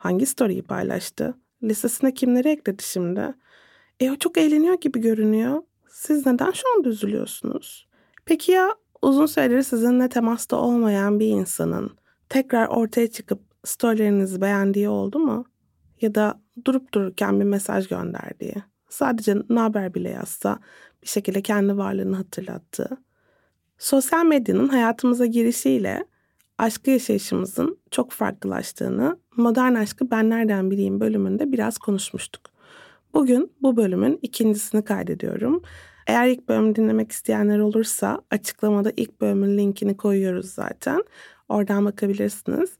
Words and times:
Hangi 0.00 0.26
story'i 0.26 0.62
paylaştı? 0.62 1.34
Listesine 1.62 2.14
kimleri 2.14 2.48
ekledi 2.48 2.82
şimdi? 2.82 3.34
E 4.00 4.10
o 4.10 4.16
çok 4.16 4.38
eğleniyor 4.38 4.80
gibi 4.80 5.00
görünüyor. 5.00 5.62
Siz 5.88 6.26
neden 6.26 6.50
şu 6.50 6.62
anda 6.76 6.88
üzülüyorsunuz? 6.88 7.88
Peki 8.24 8.52
ya 8.52 8.74
uzun 9.02 9.26
süredir 9.26 9.62
sizinle 9.62 10.08
temasta 10.08 10.56
olmayan 10.56 11.20
bir 11.20 11.26
insanın 11.26 11.90
tekrar 12.28 12.66
ortaya 12.66 13.10
çıkıp 13.10 13.40
storylerinizi 13.64 14.40
beğendiği 14.40 14.88
oldu 14.88 15.18
mu? 15.18 15.44
Ya 16.00 16.14
da 16.14 16.40
durup 16.64 16.94
dururken 16.94 17.40
bir 17.40 17.44
mesaj 17.44 17.88
gönderdiği, 17.88 18.54
sadece 18.88 19.36
ne 19.50 19.60
haber 19.60 19.94
bile 19.94 20.10
yazsa 20.10 20.58
bir 21.02 21.08
şekilde 21.08 21.42
kendi 21.42 21.76
varlığını 21.76 22.16
hatırlattığı. 22.16 22.88
Sosyal 23.78 24.24
medyanın 24.24 24.68
hayatımıza 24.68 25.26
girişiyle 25.26 26.04
aşkı 26.58 26.90
yaşayışımızın 26.90 27.78
çok 27.90 28.10
farklılaştığını 28.10 29.18
Modern 29.40 29.74
Aşkı 29.74 30.10
Ben 30.10 30.30
Nereden 30.30 30.70
Bileyim 30.70 31.00
bölümünde 31.00 31.52
biraz 31.52 31.78
konuşmuştuk. 31.78 32.42
Bugün 33.14 33.52
bu 33.62 33.76
bölümün 33.76 34.18
ikincisini 34.22 34.84
kaydediyorum. 34.84 35.62
Eğer 36.06 36.28
ilk 36.28 36.48
bölümü 36.48 36.76
dinlemek 36.76 37.12
isteyenler 37.12 37.58
olursa 37.58 38.20
açıklamada 38.30 38.92
ilk 38.96 39.20
bölümün 39.20 39.58
linkini 39.58 39.96
koyuyoruz 39.96 40.50
zaten. 40.50 41.04
Oradan 41.48 41.84
bakabilirsiniz. 41.84 42.70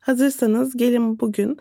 Hazırsanız 0.00 0.76
gelin 0.76 1.20
bugün 1.20 1.58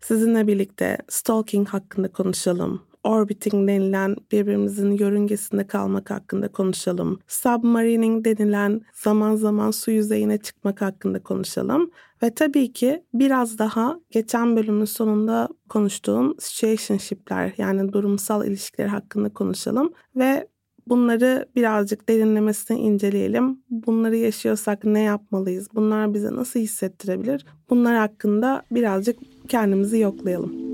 sizinle 0.00 0.46
birlikte 0.46 0.98
stalking 1.08 1.68
hakkında 1.68 2.12
konuşalım. 2.12 2.82
Orbiting 3.04 3.68
denilen 3.68 4.16
birbirimizin 4.32 4.90
yörüngesinde 4.90 5.66
kalmak 5.66 6.10
hakkında 6.10 6.48
konuşalım. 6.48 7.18
Submarining 7.28 8.24
denilen 8.24 8.80
zaman 8.94 9.34
zaman 9.34 9.70
su 9.70 9.90
yüzeyine 9.90 10.38
çıkmak 10.38 10.80
hakkında 10.82 11.22
konuşalım. 11.22 11.90
Ve 12.22 12.34
tabii 12.34 12.72
ki 12.72 13.02
biraz 13.14 13.58
daha 13.58 14.00
geçen 14.10 14.56
bölümün 14.56 14.84
sonunda 14.84 15.48
konuştuğum 15.68 16.36
situationship'ler 16.38 17.52
yani 17.58 17.92
durumsal 17.92 18.46
ilişkiler 18.46 18.86
hakkında 18.86 19.28
konuşalım. 19.28 19.92
Ve 20.16 20.48
bunları 20.86 21.46
birazcık 21.56 22.08
derinlemesine 22.08 22.78
inceleyelim. 22.78 23.58
Bunları 23.70 24.16
yaşıyorsak 24.16 24.84
ne 24.84 25.00
yapmalıyız? 25.00 25.68
Bunlar 25.74 26.14
bize 26.14 26.32
nasıl 26.32 26.60
hissettirebilir? 26.60 27.46
Bunlar 27.70 27.96
hakkında 27.96 28.62
birazcık 28.70 29.18
kendimizi 29.48 29.98
yoklayalım. 29.98 30.69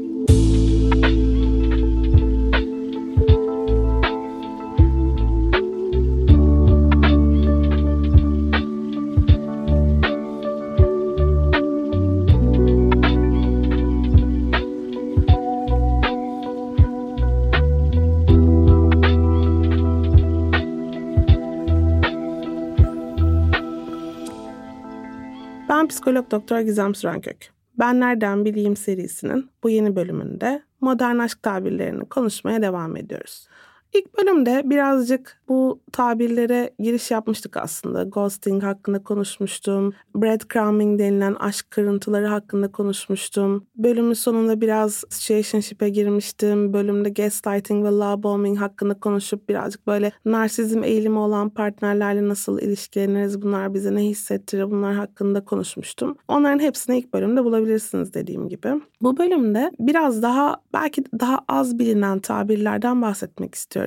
Psikolog 26.07 26.31
doktor 26.31 26.61
Gizem 26.61 26.95
Sürenkök. 26.95 27.37
Ben 27.79 28.01
Nereden 28.01 28.45
Bileyim 28.45 28.77
serisinin 28.77 29.51
bu 29.63 29.71
yeni 29.71 29.97
bölümünde 29.97 30.63
modern 30.81 31.19
aşk 31.19 31.43
tabirlerini 31.43 32.05
konuşmaya 32.05 32.63
devam 32.63 32.97
ediyoruz. 32.97 33.49
İlk 33.97 34.19
bölümde 34.19 34.63
birazcık 34.65 35.43
bu 35.49 35.81
tabirlere 35.93 36.71
giriş 36.79 37.11
yapmıştık 37.11 37.57
aslında. 37.57 38.05
Ghosting 38.05 38.63
hakkında 38.63 39.03
konuşmuştum. 39.03 39.95
Breadcrumbing 40.15 40.99
denilen 40.99 41.35
aşk 41.35 41.71
kırıntıları 41.71 42.27
hakkında 42.27 42.73
konuşmuştum. 42.73 43.67
Bölümün 43.77 44.13
sonunda 44.13 44.61
biraz 44.61 45.05
situationship'e 45.09 45.89
girmiştim. 45.89 46.73
Bölümde 46.73 47.11
gaslighting 47.11 47.87
ve 47.87 47.89
love 47.89 48.23
bombing 48.23 48.59
hakkında 48.59 49.01
konuşup 49.01 49.49
birazcık 49.49 49.87
böyle 49.87 50.13
narsizm 50.25 50.85
eğilimi 50.85 51.19
olan 51.19 51.51
partnerlerle 51.51 52.29
nasıl 52.29 52.59
ilişkileniriz, 52.59 53.43
bunlar 53.43 53.75
bize 53.75 53.95
ne 53.95 54.03
hissettirir, 54.03 54.71
bunlar 54.71 54.95
hakkında 54.95 55.45
konuşmuştum. 55.45 56.17
Onların 56.29 56.59
hepsini 56.59 56.99
ilk 56.99 57.13
bölümde 57.15 57.45
bulabilirsiniz 57.45 58.15
dediğim 58.15 58.49
gibi. 58.49 58.69
Bu 59.01 59.17
bölümde 59.17 59.71
biraz 59.81 60.23
daha 60.23 60.57
belki 60.73 61.05
daha 61.21 61.39
az 61.49 61.79
bilinen 61.79 62.19
tabirlerden 62.19 63.03
bahsetmek 63.03 63.55
istiyorum. 63.55 63.86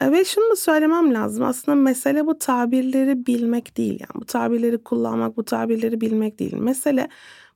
E, 0.00 0.12
ve 0.12 0.24
şunu 0.24 0.50
da 0.50 0.56
söylemem 0.56 1.14
lazım. 1.14 1.44
Aslında 1.44 1.76
mesele 1.76 2.26
bu 2.26 2.38
tabirleri 2.38 3.26
bilmek 3.26 3.76
değil. 3.76 4.00
Yani 4.00 4.20
bu 4.20 4.24
tabirleri 4.24 4.78
kullanmak, 4.78 5.36
bu 5.36 5.44
tabirleri 5.44 6.00
bilmek 6.00 6.38
değil. 6.38 6.56
Mesele 6.56 7.08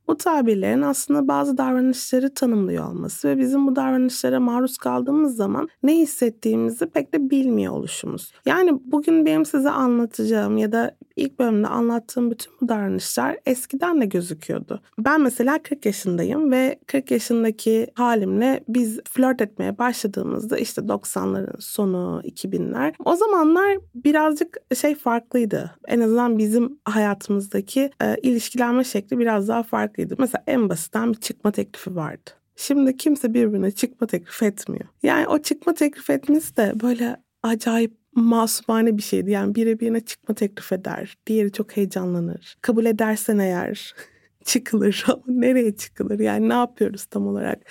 bu 0.08 0.16
tabirlerin 0.16 0.82
aslında 0.82 1.28
bazı 1.28 1.58
davranışları 1.58 2.34
tanımlıyor 2.34 2.88
olması 2.88 3.28
ve 3.28 3.38
bizim 3.38 3.66
bu 3.66 3.76
davranışlara 3.76 4.40
maruz 4.40 4.78
kaldığımız 4.78 5.36
zaman 5.36 5.68
ne 5.82 5.96
hissettiğimizi 5.96 6.86
pek 6.86 7.14
de 7.14 7.30
bilmiyor 7.30 7.72
oluşumuz. 7.72 8.32
Yani 8.46 8.72
bugün 8.84 9.26
benim 9.26 9.44
size 9.44 9.70
anlatacağım 9.70 10.56
ya 10.56 10.72
da 10.72 10.96
ilk 11.18 11.38
bölümde 11.38 11.66
anlattığım 11.66 12.30
bütün 12.30 12.52
bu 12.60 12.68
davranışlar 12.68 13.38
eskiden 13.46 14.00
de 14.00 14.06
gözüküyordu. 14.06 14.80
Ben 14.98 15.20
mesela 15.20 15.62
40 15.62 15.86
yaşındayım 15.86 16.52
ve 16.52 16.78
40 16.86 17.10
yaşındaki 17.10 17.86
halimle 17.94 18.64
biz 18.68 19.00
flört 19.04 19.40
etmeye 19.40 19.78
başladığımızda 19.78 20.58
işte 20.58 20.80
90'ların 20.80 21.60
sonu 21.60 22.22
2000'ler 22.24 22.94
o 23.04 23.16
zamanlar 23.16 23.78
birazcık 23.94 24.56
şey 24.76 24.94
farklıydı. 24.94 25.70
En 25.88 26.00
azından 26.00 26.38
bizim 26.38 26.78
hayatımızdaki 26.84 27.90
e, 28.02 28.16
ilişkilenme 28.22 28.84
şekli 28.84 29.18
biraz 29.18 29.48
daha 29.48 29.62
farklıydı. 29.62 30.14
Mesela 30.18 30.42
en 30.46 30.68
basitten 30.68 31.12
bir 31.12 31.20
çıkma 31.20 31.52
teklifi 31.52 31.96
vardı. 31.96 32.30
Şimdi 32.56 32.96
kimse 32.96 33.34
birbirine 33.34 33.70
çıkma 33.70 34.06
teklif 34.06 34.42
etmiyor. 34.42 34.84
Yani 35.02 35.28
o 35.28 35.38
çıkma 35.38 35.74
teklif 35.74 36.10
etmesi 36.10 36.56
de 36.56 36.72
böyle 36.82 37.16
acayip 37.42 37.97
masumane 38.14 38.96
bir 38.96 39.02
şeydi. 39.02 39.30
Yani 39.30 39.54
biri 39.54 39.80
birine 39.80 40.00
çıkma 40.00 40.34
teklif 40.34 40.72
eder. 40.72 41.18
Diğeri 41.26 41.52
çok 41.52 41.76
heyecanlanır. 41.76 42.56
Kabul 42.62 42.86
edersen 42.86 43.38
eğer 43.38 43.94
çıkılır 44.44 45.04
ama 45.08 45.22
nereye 45.26 45.76
çıkılır? 45.76 46.18
Yani 46.18 46.48
ne 46.48 46.54
yapıyoruz 46.54 47.04
tam 47.04 47.26
olarak? 47.26 47.62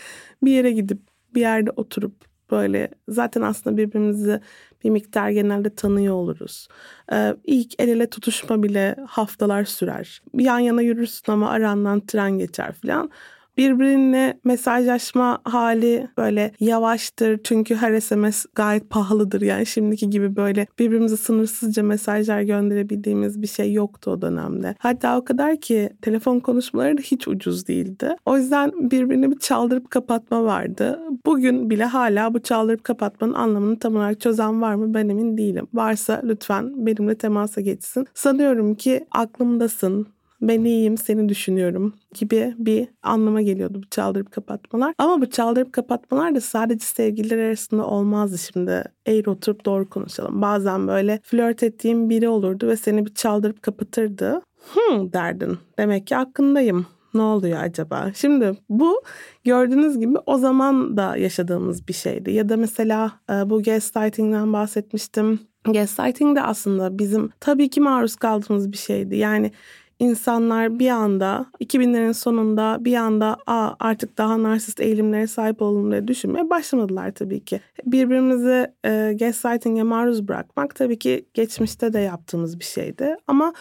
Bir 0.44 0.52
yere 0.52 0.72
gidip 0.72 1.00
bir 1.36 1.42
yerde 1.42 1.72
oturup 1.72 2.28
böyle 2.52 2.90
zaten 3.10 3.42
aslında 3.42 3.78
birbirimizi 3.78 4.42
bir 4.84 4.90
miktar 4.90 5.30
genelde 5.30 5.76
tanıyor 5.76 6.14
oluruz. 6.14 6.68
Ee, 7.14 7.36
ilk 7.44 7.74
el 7.80 7.88
ele 7.88 8.10
tutuşma 8.10 8.64
bile 8.64 8.96
haftalar 9.08 9.66
sürer. 9.66 10.22
Yan 10.34 10.60
yana 10.60 10.82
yürürsün 10.82 11.32
ama 11.32 11.50
arandan 11.50 12.06
tren 12.06 12.38
geçer 12.38 12.74
falan 12.74 13.12
birbirine 13.58 14.40
mesajlaşma 14.44 15.40
hali 15.44 16.08
böyle 16.18 16.52
yavaştır. 16.60 17.40
Çünkü 17.44 17.76
her 17.76 18.00
SMS 18.00 18.46
gayet 18.56 18.90
pahalıdır. 18.90 19.42
Yani 19.42 19.66
şimdiki 19.66 20.10
gibi 20.10 20.36
böyle 20.36 20.68
birbirimize 20.80 21.18
sınırsızca 21.18 21.84
mesajlar 21.84 22.42
gönderebildiğimiz 22.42 23.42
bir 23.42 23.48
şey 23.48 23.74
yoktu 23.74 24.12
o 24.12 24.22
dönemde. 24.22 24.76
Hatta 24.80 25.18
o 25.18 25.26
kadar 25.26 25.58
ki 25.58 25.90
telefon 26.02 26.40
konuşmaları 26.40 26.98
da 26.98 27.02
hiç 27.02 27.28
ucuz 27.28 27.68
değildi. 27.68 28.16
O 28.26 28.38
yüzden 28.38 28.92
birbirini 28.92 29.32
bir 29.32 29.40
çaldırıp 29.40 29.92
kapatma 29.92 30.44
vardı. 30.44 31.00
Bugün 31.26 31.70
bile 31.70 31.86
hala 31.86 32.34
bu 32.34 32.40
çaldırıp 32.40 32.84
kapatmanın 32.84 33.34
anlamını 33.34 33.80
tam 33.80 33.96
olarak 33.96 34.22
çözen 34.22 34.62
var 34.62 34.76
mı 34.76 34.94
ben 34.94 35.10
emin 35.10 35.38
değilim. 35.38 35.68
Varsa 35.74 36.22
lütfen 36.24 36.86
benimle 36.86 37.16
temasa 37.16 37.62
geçsin. 37.62 38.08
Sanıyorum 38.14 38.76
ki 38.76 39.06
aklımdasın, 39.12 40.08
ben 40.42 40.64
iyiyim 40.64 40.98
seni 40.98 41.30
düşünüyorum 41.30 41.94
gibi 42.14 42.56
bir 42.58 42.88
anlama 43.04 43.42
geliyordu 43.42 43.82
bu 43.84 43.90
çaldırıp 43.90 44.32
kapatmalar. 44.32 44.94
Ama 44.98 45.22
bu 45.22 45.30
çaldırıp 45.30 45.74
kapatmalar 45.74 46.36
da 46.36 46.42
sadece 46.42 46.86
sevgililer 46.86 47.38
arasında 47.38 47.86
olmazdı 47.88 48.38
şimdi. 48.38 48.84
Eğri 49.06 49.30
oturup 49.30 49.66
doğru 49.66 49.90
konuşalım. 49.90 50.42
Bazen 50.42 50.88
böyle 50.88 51.20
flört 51.24 51.64
ettiğim 51.64 52.10
biri 52.10 52.30
olurdu 52.30 52.68
ve 52.68 52.78
seni 52.78 53.06
bir 53.06 53.14
çaldırıp 53.14 53.62
kapatırdı. 53.62 54.42
Hmm 54.74 55.14
derdin. 55.14 55.58
Demek 55.78 56.08
ki 56.08 56.16
hakkındayım 56.16 56.86
ne 57.14 57.22
oluyor 57.22 57.60
acaba? 57.64 58.12
Şimdi 58.16 58.58
bu 58.70 59.02
gördüğünüz 59.44 60.00
gibi 60.00 60.18
o 60.26 60.38
zaman 60.38 60.98
da 60.98 61.18
yaşadığımız 61.18 61.88
bir 61.88 61.94
şeydi. 61.94 62.32
Ya 62.32 62.50
da 62.50 62.58
mesela 62.58 63.12
e, 63.30 63.50
bu 63.50 63.64
gaslighting'den 63.64 64.54
bahsetmiştim. 64.54 65.40
Gaslighting 65.66 66.38
de 66.38 66.42
aslında 66.42 67.00
bizim 67.00 67.30
tabii 67.40 67.70
ki 67.70 67.82
maruz 67.82 68.16
kaldığımız 68.16 68.72
bir 68.72 68.78
şeydi. 68.78 69.16
Yani 69.16 69.52
insanlar 70.00 70.80
bir 70.80 70.90
anda 70.90 71.46
2000'lerin 71.60 72.14
sonunda 72.14 72.78
bir 72.80 72.96
anda 72.96 73.38
Aa, 73.48 73.72
artık 73.80 74.18
daha 74.18 74.44
narsist 74.44 74.80
eğilimlere 74.80 75.28
sahip 75.28 75.62
olalım 75.62 75.92
diye 75.92 76.08
düşünmeye 76.08 76.50
başlamadılar 76.50 77.12
tabii 77.12 77.46
ki. 77.46 77.62
Birbirimizi 77.86 78.68
e, 78.86 79.16
gaslighting'e 79.20 79.84
maruz 79.84 80.28
bırakmak 80.28 80.76
tabii 80.76 81.00
ki 81.00 81.26
geçmişte 81.34 81.94
de 81.94 82.00
yaptığımız 82.00 82.60
bir 82.60 82.66
şeydi. 82.66 83.16
Ama 83.28 83.54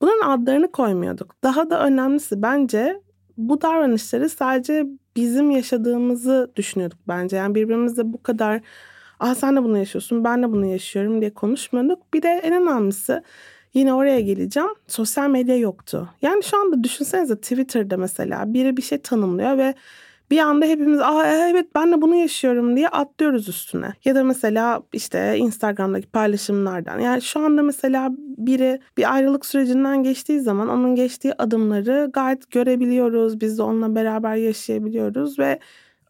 bunun 0.00 0.20
adlarını 0.24 0.72
koymuyorduk. 0.72 1.34
Daha 1.44 1.70
da 1.70 1.84
önemlisi 1.86 2.42
bence 2.42 3.00
bu 3.36 3.60
davranışları 3.60 4.28
sadece 4.28 4.86
bizim 5.16 5.50
yaşadığımızı 5.50 6.52
düşünüyorduk 6.56 6.98
bence. 7.08 7.36
Yani 7.36 7.54
birbirimizle 7.54 8.12
bu 8.12 8.22
kadar 8.22 8.60
ah 9.20 9.34
sen 9.34 9.56
de 9.56 9.62
bunu 9.64 9.78
yaşıyorsun 9.78 10.24
ben 10.24 10.42
de 10.42 10.52
bunu 10.52 10.66
yaşıyorum 10.66 11.20
diye 11.20 11.34
konuşmuyorduk. 11.34 12.14
Bir 12.14 12.22
de 12.22 12.28
en 12.28 12.62
önemlisi 12.62 13.22
yine 13.74 13.94
oraya 13.94 14.20
geleceğim. 14.20 14.70
Sosyal 14.88 15.30
medya 15.30 15.56
yoktu. 15.56 16.08
Yani 16.22 16.42
şu 16.42 16.60
anda 16.60 16.84
düşünsenize 16.84 17.36
Twitter'da 17.36 17.96
mesela 17.96 18.54
biri 18.54 18.76
bir 18.76 18.82
şey 18.82 18.98
tanımlıyor 18.98 19.58
ve 19.58 19.74
bir 20.30 20.38
anda 20.38 20.66
hepimiz 20.66 21.00
Aa, 21.00 21.26
evet 21.26 21.66
ben 21.74 21.92
de 21.92 22.02
bunu 22.02 22.14
yaşıyorum 22.14 22.76
diye 22.76 22.88
atlıyoruz 22.88 23.48
üstüne. 23.48 23.92
Ya 24.04 24.14
da 24.14 24.24
mesela 24.24 24.82
işte 24.92 25.38
Instagram'daki 25.38 26.06
paylaşımlardan. 26.06 26.98
Yani 26.98 27.22
şu 27.22 27.40
anda 27.40 27.62
mesela 27.62 28.10
biri 28.18 28.80
bir 28.96 29.14
ayrılık 29.14 29.46
sürecinden 29.46 30.02
geçtiği 30.02 30.40
zaman 30.40 30.68
onun 30.68 30.94
geçtiği 30.94 31.34
adımları 31.34 32.10
gayet 32.12 32.50
görebiliyoruz. 32.50 33.40
Biz 33.40 33.58
de 33.58 33.62
onunla 33.62 33.94
beraber 33.94 34.36
yaşayabiliyoruz 34.36 35.38
ve 35.38 35.58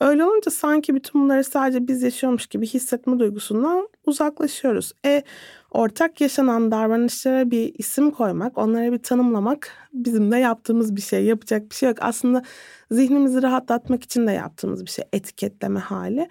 Öyle 0.01 0.25
olunca 0.25 0.51
sanki 0.51 0.95
bütün 0.95 1.23
bunları 1.23 1.45
sadece 1.45 1.89
biz 1.89 2.03
yaşıyormuş 2.03 2.47
gibi 2.47 2.67
hissetme 2.67 3.19
duygusundan 3.19 3.89
uzaklaşıyoruz. 4.07 4.93
E 5.07 5.23
ortak 5.71 6.21
yaşanan 6.21 6.71
davranışlara 6.71 7.51
bir 7.51 7.75
isim 7.79 8.11
koymak, 8.11 8.59
onlara 8.59 8.93
bir 8.93 8.99
tanımlamak 8.99 9.71
bizim 9.93 10.33
de 10.33 10.37
yaptığımız 10.37 10.97
bir 10.97 11.01
şey. 11.01 11.25
Yapacak 11.25 11.71
bir 11.71 11.75
şey 11.75 11.89
yok. 11.89 11.99
Aslında 12.01 12.43
zihnimizi 12.91 13.43
rahatlatmak 13.43 14.03
için 14.03 14.27
de 14.27 14.33
yaptığımız 14.33 14.85
bir 14.85 14.91
şey. 14.91 15.05
Etiketleme 15.13 15.81
hali. 15.81 16.29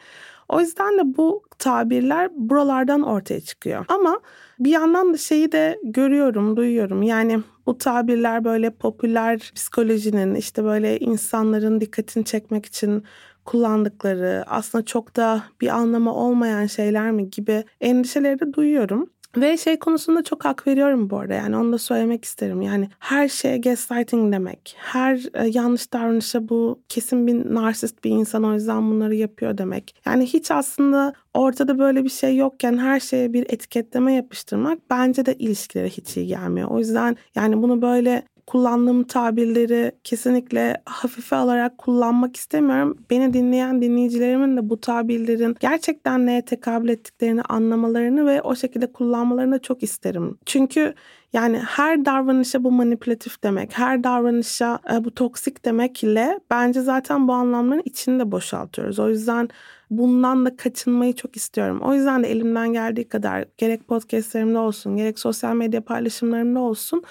O 0.50 0.60
yüzden 0.60 0.98
de 0.98 1.18
bu 1.18 1.44
tabirler 1.60 2.30
buralardan 2.36 3.02
ortaya 3.04 3.42
çıkıyor. 3.42 3.86
Ama 3.88 4.20
bir 4.60 4.70
yandan 4.72 5.14
da 5.14 5.18
şeyi 5.18 5.52
de 5.52 5.80
görüyorum, 5.84 6.58
duyuyorum. 6.58 7.04
Yani 7.04 7.40
bu 7.66 7.78
tabirler 7.78 8.44
böyle 8.44 8.70
popüler 8.70 9.52
psikolojinin 9.56 10.36
işte 10.36 10.64
böyle 10.64 11.00
insanların 11.00 11.82
dikkatini 11.82 12.26
çekmek 12.26 12.66
için 12.66 13.04
kullandıkları 13.50 14.44
aslında 14.48 14.86
çok 14.86 15.16
da 15.16 15.44
bir 15.62 15.68
anlamı 15.68 16.14
olmayan 16.14 16.66
şeyler 16.66 17.12
mi 17.12 17.30
gibi 17.30 17.64
endişeleri 17.82 18.40
de 18.40 18.54
duyuyorum. 18.54 19.10
Ve 19.38 19.58
şey 19.58 19.80
konusunda 19.80 20.24
çok 20.24 20.46
hak 20.46 20.68
veriyorum 20.68 21.10
bu 21.10 21.20
arada 21.20 21.34
yani 21.34 21.58
onu 21.58 21.74
da 21.74 21.78
söylemek 21.78 22.26
isterim. 22.26 22.62
Yani 22.62 22.90
her 23.00 23.28
şeye 23.28 23.58
gaslighting 23.58 24.34
demek. 24.34 24.76
Her 24.78 25.26
e, 25.34 25.48
yanlış 25.48 25.94
davranışa 25.94 26.50
bu 26.50 26.82
kesin 26.90 27.28
bir 27.28 27.54
narsist 27.54 28.04
bir 28.04 28.10
insan 28.10 28.44
o 28.44 28.54
yüzden 28.54 28.92
bunları 28.92 29.16
yapıyor 29.16 29.58
demek. 29.58 29.96
Yani 30.06 30.26
hiç 30.26 30.52
aslında 30.52 31.14
ortada 31.34 31.80
böyle 31.80 32.04
bir 32.04 32.10
şey 32.10 32.38
yokken 32.38 32.78
her 32.78 33.00
şeye 33.00 33.34
bir 33.34 33.46
etiketleme 33.50 34.14
yapıştırmak 34.14 34.80
bence 34.90 35.26
de 35.26 35.36
ilişkilere 35.36 35.90
hiç 35.90 36.18
iyi 36.18 36.28
gelmiyor. 36.28 36.72
O 36.72 36.80
yüzden 36.80 37.18
yani 37.36 37.62
bunu 37.62 37.82
böyle 37.82 38.24
kullandığım 38.50 39.04
tabirleri 39.04 39.92
kesinlikle 40.04 40.82
hafife 40.86 41.36
alarak 41.36 41.78
kullanmak 41.78 42.36
istemiyorum. 42.36 42.98
Beni 43.10 43.34
dinleyen 43.34 43.82
dinleyicilerimin 43.82 44.58
de 44.58 44.70
bu 44.70 44.82
tabirlerin 44.82 45.56
gerçekten 45.60 46.26
neye 46.26 46.46
tekabül 46.46 46.90
ettiklerini 46.90 47.42
anlamalarını 47.42 48.26
ve 48.26 48.42
o 48.42 48.56
şekilde 48.56 48.92
kullanmalarını 48.92 49.60
çok 49.60 49.84
isterim. 49.84 50.38
Çünkü 50.46 50.94
yani 51.34 51.58
her 51.58 52.06
davranışa 52.06 52.64
bu 52.64 52.72
manipülatif 52.72 53.44
demek, 53.44 53.78
her 53.78 54.04
davranışa 54.04 54.80
e, 54.94 55.04
bu 55.04 55.12
toksik 55.12 55.66
demekle 55.66 56.40
bence 56.52 56.82
zaten 56.82 57.28
bu 57.28 57.34
anlamların 57.34 57.82
içini 57.86 58.20
de 58.20 58.32
boşaltıyoruz. 58.32 59.00
O 59.00 59.10
yüzden 59.10 59.50
bundan 59.90 60.46
da 60.46 60.56
kaçınmayı 60.56 61.16
çok 61.16 61.36
istiyorum. 61.36 61.82
O 61.84 61.94
yüzden 61.94 62.24
de 62.24 62.32
elimden 62.32 62.74
geldiği 62.74 63.08
kadar 63.08 63.46
gerek 63.58 63.88
podcastlerimde 63.88 64.58
olsun, 64.58 64.98
gerek 64.98 65.20
sosyal 65.20 65.56
medya 65.56 65.82
paylaşımlarımda 65.82 66.60
olsun 66.60 67.04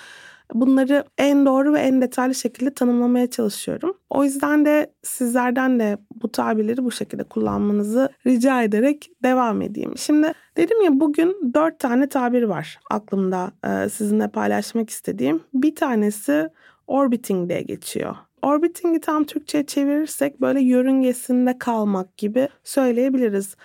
Bunları 0.54 1.04
en 1.18 1.46
doğru 1.46 1.72
ve 1.72 1.78
en 1.80 2.00
detaylı 2.00 2.34
şekilde 2.34 2.74
tanımlamaya 2.74 3.30
çalışıyorum. 3.30 3.96
O 4.10 4.24
yüzden 4.24 4.64
de 4.64 4.92
sizlerden 5.02 5.80
de 5.80 5.98
bu 6.22 6.32
tabirleri 6.32 6.84
bu 6.84 6.90
şekilde 6.90 7.24
kullanmanızı 7.24 8.08
rica 8.26 8.62
ederek 8.62 9.10
devam 9.22 9.62
edeyim. 9.62 9.92
Şimdi 9.96 10.32
dedim 10.56 10.82
ya 10.82 11.00
bugün 11.00 11.52
dört 11.54 11.78
tane 11.78 12.08
tabir 12.08 12.42
var 12.42 12.80
aklımda 12.90 13.52
e, 13.64 13.88
sizinle 13.88 14.28
paylaşmak 14.28 14.90
istediğim. 14.90 15.40
Bir 15.54 15.74
tanesi 15.74 16.48
orbiting 16.86 17.48
diye 17.48 17.62
geçiyor. 17.62 18.16
Orbiting'i 18.42 19.00
tam 19.00 19.24
Türkçe'ye 19.24 19.66
çevirirsek 19.66 20.40
böyle 20.40 20.60
yörüngesinde 20.60 21.58
kalmak 21.58 22.16
gibi 22.16 22.48
söyleyebiliriz. 22.64 23.56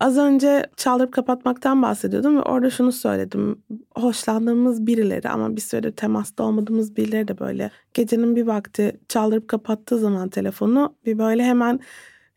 Az 0.00 0.18
önce 0.18 0.66
çaldırıp 0.76 1.12
kapatmaktan 1.12 1.82
bahsediyordum 1.82 2.36
ve 2.36 2.42
orada 2.42 2.70
şunu 2.70 2.92
söyledim. 2.92 3.62
Hoşlandığımız 3.94 4.86
birileri 4.86 5.28
ama 5.28 5.56
bir 5.56 5.60
süre 5.60 5.92
temasta 5.92 6.44
olmadığımız 6.44 6.96
birileri 6.96 7.28
de 7.28 7.38
böyle 7.38 7.70
gecenin 7.94 8.36
bir 8.36 8.46
vakti 8.46 9.00
çaldırıp 9.08 9.48
kapattığı 9.48 9.98
zaman 9.98 10.28
telefonu 10.28 10.96
bir 11.06 11.18
böyle 11.18 11.44
hemen 11.44 11.80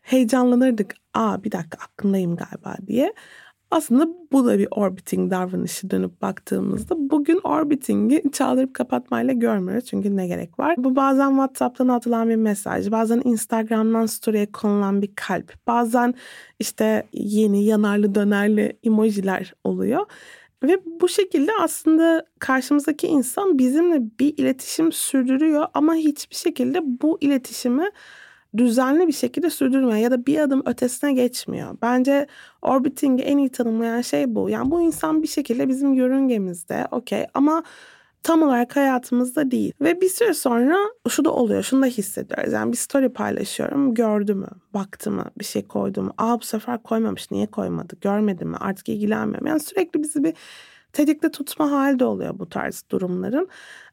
heyecanlanırdık. 0.00 0.94
Aa 1.14 1.44
bir 1.44 1.52
dakika 1.52 1.78
aklındayım 1.84 2.36
galiba 2.36 2.76
diye. 2.86 3.14
Aslında 3.70 4.08
bu 4.32 4.46
da 4.46 4.58
bir 4.58 4.68
orbiting 4.70 5.30
davranışı 5.30 5.90
dönüp 5.90 6.22
baktığımızda 6.22 6.94
bugün 6.98 7.40
orbiting'i 7.44 8.22
çaldırıp 8.32 8.74
kapatmayla 8.74 9.32
görmüyoruz. 9.32 9.84
Çünkü 9.84 10.16
ne 10.16 10.26
gerek 10.26 10.58
var? 10.58 10.74
Bu 10.78 10.96
bazen 10.96 11.30
WhatsApp'tan 11.30 11.88
atılan 11.88 12.28
bir 12.28 12.36
mesaj, 12.36 12.90
bazen 12.90 13.22
Instagram'dan 13.24 14.06
story'e 14.06 14.52
konulan 14.52 15.02
bir 15.02 15.10
kalp, 15.16 15.66
bazen 15.66 16.14
işte 16.58 17.08
yeni 17.12 17.64
yanarlı 17.64 18.14
dönerli 18.14 18.78
emojiler 18.84 19.54
oluyor. 19.64 20.06
Ve 20.62 20.80
bu 21.00 21.08
şekilde 21.08 21.50
aslında 21.60 22.24
karşımızdaki 22.38 23.06
insan 23.06 23.58
bizimle 23.58 24.02
bir 24.20 24.38
iletişim 24.38 24.92
sürdürüyor 24.92 25.66
ama 25.74 25.94
hiçbir 25.94 26.36
şekilde 26.36 26.80
bu 26.82 27.18
iletişimi 27.20 27.90
düzenli 28.56 29.06
bir 29.06 29.12
şekilde 29.12 29.50
sürdürmüyor 29.50 29.98
ya 29.98 30.10
da 30.10 30.26
bir 30.26 30.38
adım 30.38 30.62
ötesine 30.66 31.12
geçmiyor. 31.12 31.76
Bence 31.82 32.26
orbiting'i 32.62 33.22
en 33.22 33.38
iyi 33.38 33.48
tanımlayan 33.48 34.00
şey 34.00 34.34
bu. 34.34 34.50
Yani 34.50 34.70
bu 34.70 34.80
insan 34.80 35.22
bir 35.22 35.28
şekilde 35.28 35.68
bizim 35.68 35.94
yörüngemizde 35.94 36.86
okey 36.90 37.26
ama 37.34 37.62
tam 38.22 38.42
olarak 38.42 38.76
hayatımızda 38.76 39.50
değil. 39.50 39.72
Ve 39.80 40.00
bir 40.00 40.08
süre 40.08 40.34
sonra 40.34 40.76
şu 41.08 41.24
da 41.24 41.32
oluyor, 41.32 41.62
şunu 41.62 41.82
da 41.82 41.86
hissediyoruz. 41.86 42.52
Yani 42.52 42.72
bir 42.72 42.76
story 42.76 43.08
paylaşıyorum, 43.08 43.94
gördü 43.94 44.34
mü, 44.34 44.48
baktı 44.74 45.10
mı, 45.10 45.24
bir 45.38 45.44
şey 45.44 45.66
koydu 45.66 46.02
mu? 46.02 46.12
Aa 46.18 46.40
bu 46.40 46.44
sefer 46.44 46.82
koymamış, 46.82 47.30
niye 47.30 47.46
koymadı, 47.46 47.96
görmedi 48.00 48.44
mi, 48.44 48.56
artık 48.60 48.88
ilgilenmiyorum. 48.88 49.46
Yani 49.46 49.60
sürekli 49.60 50.02
bizi 50.02 50.24
bir 50.24 50.34
tetikte 50.92 51.30
tutma 51.30 51.70
hali 51.70 51.98
de 51.98 52.04
oluyor 52.04 52.38
bu 52.38 52.48
tarz 52.48 52.84
durumların. 52.90 53.48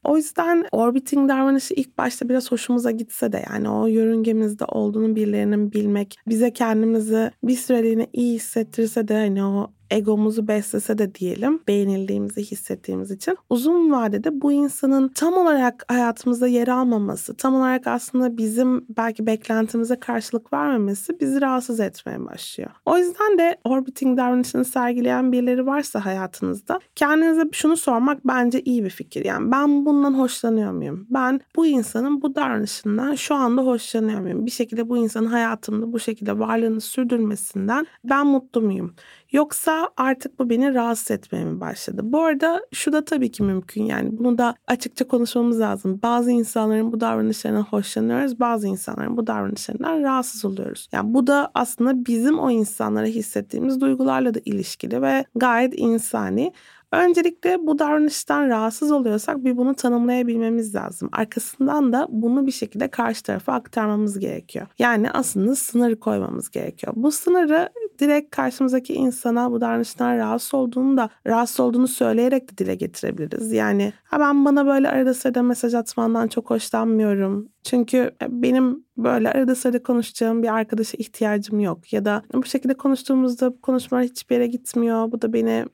O 0.08 0.18
yüzden 0.18 0.66
orbiting 0.72 1.30
davranışı 1.30 1.74
ilk 1.74 1.98
başta 1.98 2.30
biraz 2.30 2.52
hoşumuza 2.52 2.92
gitse 2.92 3.32
de 3.32 3.44
yani 3.50 3.70
o 3.70 3.88
yörüngemizde 3.88 4.66
olduğunu 4.66 5.16
birilerinin 5.16 5.72
bilmek 5.72 6.16
bize 6.28 6.54
kendimizi 6.54 7.32
bir 7.44 7.56
süreliğine 7.56 8.08
iyi 8.14 8.36
hissettirse 8.36 9.08
de 9.08 9.14
hani 9.14 9.44
o 9.44 9.72
egomuzu 9.92 10.48
beslese 10.48 10.98
de 10.98 11.16
diyelim 11.16 11.60
beğenildiğimizi 11.68 12.42
hissettiğimiz 12.44 13.12
için 13.12 13.38
uzun 13.50 13.92
vadede 13.92 14.42
bu 14.42 14.52
insanın 14.52 15.08
tam 15.08 15.34
olarak 15.34 15.86
hayatımızda 15.88 16.48
yer 16.48 16.68
almaması, 16.68 17.38
tam 17.38 17.56
olarak 17.56 17.88
aslında 17.88 18.38
bizim 18.38 18.86
belki 18.98 19.26
beklentimize 19.26 20.00
karşılık 20.00 20.54
vermemesi 20.54 21.20
bizi 21.20 21.42
rahatsız 21.42 21.80
etmeye 21.80 22.26
başlıyor. 22.26 22.70
O 22.86 22.98
yüzden 22.98 23.38
de 23.38 23.58
orbiting 23.64 24.18
davranışını 24.18 24.66
sergileyen 24.66 25.32
birileri 25.32 25.66
varsa 25.66 26.06
hayatınızda 26.06 26.80
kendinize 26.96 27.44
şunu 27.52 27.78
sormak 27.78 28.28
bence 28.28 28.62
iyi 28.62 28.84
bir 28.84 28.90
fikir. 28.90 29.26
Yani 29.26 29.52
ben 29.52 29.86
bundan 29.98 30.20
hoşlanıyor 30.20 30.72
muyum? 30.72 31.08
Ben 31.10 31.42
bu 31.56 31.66
insanın 31.66 32.22
bu 32.22 32.36
davranışından 32.36 33.16
şu 33.16 33.36
anda 33.36 33.62
hoşlanıyor 33.62 34.20
muyum? 34.20 34.46
Bir 34.46 34.52
şekilde 34.52 34.90
bu 34.90 34.98
insanın 34.98 35.26
hayatımda 35.26 35.94
bu 35.94 36.00
şekilde 36.00 36.40
varlığını 36.40 36.82
sürdürmesinden 36.82 37.88
ben 38.04 38.28
mutlu 38.28 38.62
muyum? 38.62 38.96
Yoksa 39.32 39.90
artık 39.98 40.40
bu 40.40 40.50
beni 40.50 40.74
rahatsız 40.74 41.12
etmeye 41.12 41.46
mi 41.46 41.60
başladı? 41.60 42.02
Bu 42.04 42.24
arada 42.24 42.62
şu 42.74 42.94
da 42.94 43.06
tabii 43.06 43.32
ki 43.32 43.44
mümkün 43.44 43.84
yani 43.84 44.18
bunu 44.18 44.38
da 44.38 44.56
açıkça 44.68 45.08
konuşmamız 45.08 45.60
lazım. 45.60 46.00
Bazı 46.04 46.32
insanların 46.32 46.92
bu 46.92 47.00
davranışlarından 47.00 47.64
hoşlanıyoruz. 47.64 48.40
Bazı 48.40 48.68
insanların 48.68 49.18
bu 49.18 49.28
davranışlarından 49.28 50.04
rahatsız 50.04 50.46
oluyoruz. 50.46 50.90
Yani 50.92 51.14
bu 51.14 51.28
da 51.28 51.52
aslında 51.54 52.06
bizim 52.06 52.40
o 52.40 52.52
insanlara 52.52 53.06
hissettiğimiz 53.06 53.82
duygularla 53.82 54.34
da 54.34 54.40
ilişkili 54.46 55.02
ve 55.02 55.26
gayet 55.36 55.74
insani. 55.78 56.54
Öncelikle 56.92 57.68
bu 57.68 57.80
davranıştan 57.80 58.50
rahatsız 58.50 58.92
oluyorsak 58.92 59.44
bir 59.44 59.58
bunu 59.58 59.76
tanımlayabilmemiz 59.76 60.76
lazım. 60.76 61.10
Arkasından 61.12 61.94
da 61.94 62.08
bunu 62.10 62.48
bir 62.48 62.52
şekilde 62.52 62.88
karşı 62.88 63.24
tarafa 63.24 63.54
aktarmamız 63.54 64.20
gerekiyor. 64.20 64.68
Yani 64.80 65.12
aslında 65.12 65.56
sınır 65.56 65.96
koymamız 65.96 66.52
gerekiyor. 66.52 66.94
Bu 66.96 67.12
sınırı 67.12 67.70
direkt 68.00 68.36
karşımızdaki 68.36 68.94
insana 68.94 69.52
bu 69.52 69.62
davranıştan 69.62 70.18
rahatsız 70.18 70.54
olduğunu 70.54 70.98
da 70.98 71.10
rahatsız 71.28 71.60
olduğunu 71.60 71.88
söyleyerek 71.88 72.52
de 72.52 72.58
dile 72.58 72.76
getirebiliriz. 72.76 73.52
Yani 73.52 73.94
ben 74.20 74.46
bana 74.46 74.66
böyle 74.66 74.90
arada 74.90 75.14
sırada 75.14 75.44
mesaj 75.44 75.74
atmandan 75.74 76.28
çok 76.28 76.50
hoşlanmıyorum. 76.50 77.50
Çünkü 77.70 77.98
e, 77.98 78.42
benim 78.42 78.86
böyle 78.98 79.32
arada 79.32 79.56
sırada 79.56 79.84
konuşacağım 79.84 80.44
bir 80.44 80.48
arkadaşa 80.56 80.98
ihtiyacım 80.98 81.60
yok. 81.60 81.94
Ya 81.94 82.06
da 82.06 82.22
bu 82.34 82.46
şekilde 82.46 82.74
konuştuğumuzda 82.74 83.54
konuşmalar 83.62 84.06
hiçbir 84.06 84.36
yere 84.36 84.48
gitmiyor. 84.48 85.12
Bu 85.12 85.22
da 85.22 85.34
beni 85.34 85.66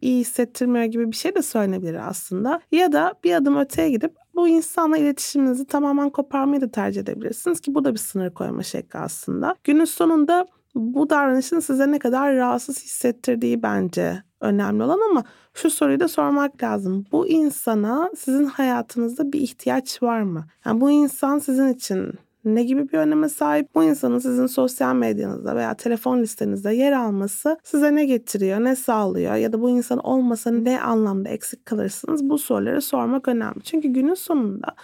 iyi 0.00 0.20
hissettirmiyor 0.20 0.84
gibi 0.84 1.10
bir 1.10 1.16
şey 1.16 1.34
de 1.34 1.42
söylenebilir 1.42 2.08
aslında. 2.08 2.60
Ya 2.72 2.92
da 2.92 3.14
bir 3.24 3.34
adım 3.34 3.56
öteye 3.56 3.90
gidip 3.90 4.12
bu 4.34 4.48
insanla 4.48 4.98
iletişiminizi 4.98 5.66
tamamen 5.66 6.10
koparmayı 6.10 6.60
da 6.60 6.70
tercih 6.70 7.00
edebilirsiniz 7.00 7.60
ki 7.60 7.74
bu 7.74 7.84
da 7.84 7.92
bir 7.92 7.98
sınır 7.98 8.30
koyma 8.30 8.62
şekli 8.62 8.98
aslında. 8.98 9.54
Günün 9.64 9.84
sonunda 9.84 10.46
bu 10.74 11.10
davranışın 11.10 11.60
size 11.60 11.92
ne 11.92 11.98
kadar 11.98 12.36
rahatsız 12.36 12.84
hissettirdiği 12.84 13.62
bence 13.62 14.22
önemli 14.40 14.82
olan 14.82 15.00
ama 15.10 15.24
şu 15.56 15.70
soruyu 15.70 16.00
da 16.00 16.08
sormak 16.08 16.62
lazım. 16.62 17.04
Bu 17.12 17.28
insana 17.28 18.10
sizin 18.16 18.44
hayatınızda 18.44 19.32
bir 19.32 19.40
ihtiyaç 19.40 20.02
var 20.02 20.20
mı? 20.20 20.46
Yani 20.66 20.80
bu 20.80 20.90
insan 20.90 21.38
sizin 21.38 21.68
için 21.68 22.12
ne 22.44 22.62
gibi 22.62 22.88
bir 22.88 22.98
öneme 22.98 23.28
sahip? 23.28 23.74
Bu 23.74 23.84
insanın 23.84 24.18
sizin 24.18 24.46
sosyal 24.46 24.94
medyanızda 24.94 25.56
veya 25.56 25.74
telefon 25.74 26.18
listenizde 26.18 26.74
yer 26.74 26.92
alması 26.92 27.58
size 27.64 27.94
ne 27.94 28.04
getiriyor, 28.04 28.64
ne 28.64 28.76
sağlıyor 28.76 29.34
ya 29.34 29.52
da 29.52 29.60
bu 29.60 29.70
insan 29.70 29.98
olmasa 29.98 30.50
ne 30.50 30.80
anlamda 30.80 31.28
eksik 31.28 31.66
kalırsınız? 31.66 32.24
Bu 32.24 32.38
soruları 32.38 32.82
sormak 32.82 33.28
önemli. 33.28 33.62
Çünkü 33.62 33.88
günün 33.88 34.14
sonunda 34.14 34.74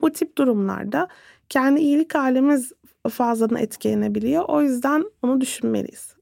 bu 0.00 0.10
tip 0.12 0.38
durumlarda 0.38 1.08
kendi 1.48 1.80
iyilik 1.80 2.14
halimiz 2.14 2.72
fazladan 3.08 3.58
etkilenebiliyor. 3.58 4.44
O 4.48 4.62
yüzden 4.62 5.04
onu 5.22 5.40
düşünmeliyiz. 5.40 6.19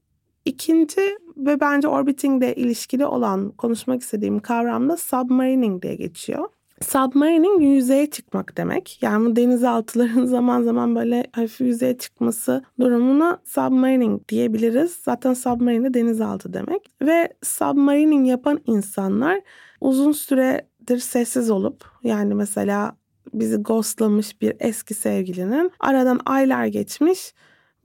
İkinci 0.49 1.17
ve 1.37 1.59
bence 1.59 1.87
orbiting 1.87 2.43
ile 2.43 2.55
ilişkili 2.55 3.05
olan 3.05 3.51
konuşmak 3.51 4.01
istediğim 4.01 4.39
kavram 4.39 4.89
da 4.89 4.97
submarining 4.97 5.81
diye 5.81 5.95
geçiyor. 5.95 6.49
Submarining 6.81 7.61
yüzeye 7.63 8.09
çıkmak 8.09 8.57
demek. 8.57 8.99
Yani 9.01 9.25
bu 9.25 9.35
denizaltıların 9.35 10.25
zaman 10.35 10.61
zaman 10.61 10.95
böyle 10.95 11.25
hafif 11.31 11.61
yüzeye 11.61 11.97
çıkması 11.97 12.63
durumuna 12.79 13.37
submarining 13.45 14.27
diyebiliriz. 14.29 14.99
Zaten 15.03 15.33
submarine 15.33 15.89
de 15.89 15.93
denizaltı 15.93 16.53
demek. 16.53 16.91
Ve 17.01 17.33
submarining 17.43 18.27
yapan 18.27 18.59
insanlar 18.65 19.41
uzun 19.81 20.11
süredir 20.11 20.97
sessiz 20.97 21.49
olup 21.49 21.85
yani 22.03 22.35
mesela 22.35 22.95
bizi 23.33 23.57
ghostlamış 23.57 24.41
bir 24.41 24.53
eski 24.59 24.93
sevgilinin 24.93 25.71
aradan 25.79 26.19
aylar 26.25 26.65
geçmiş 26.65 27.33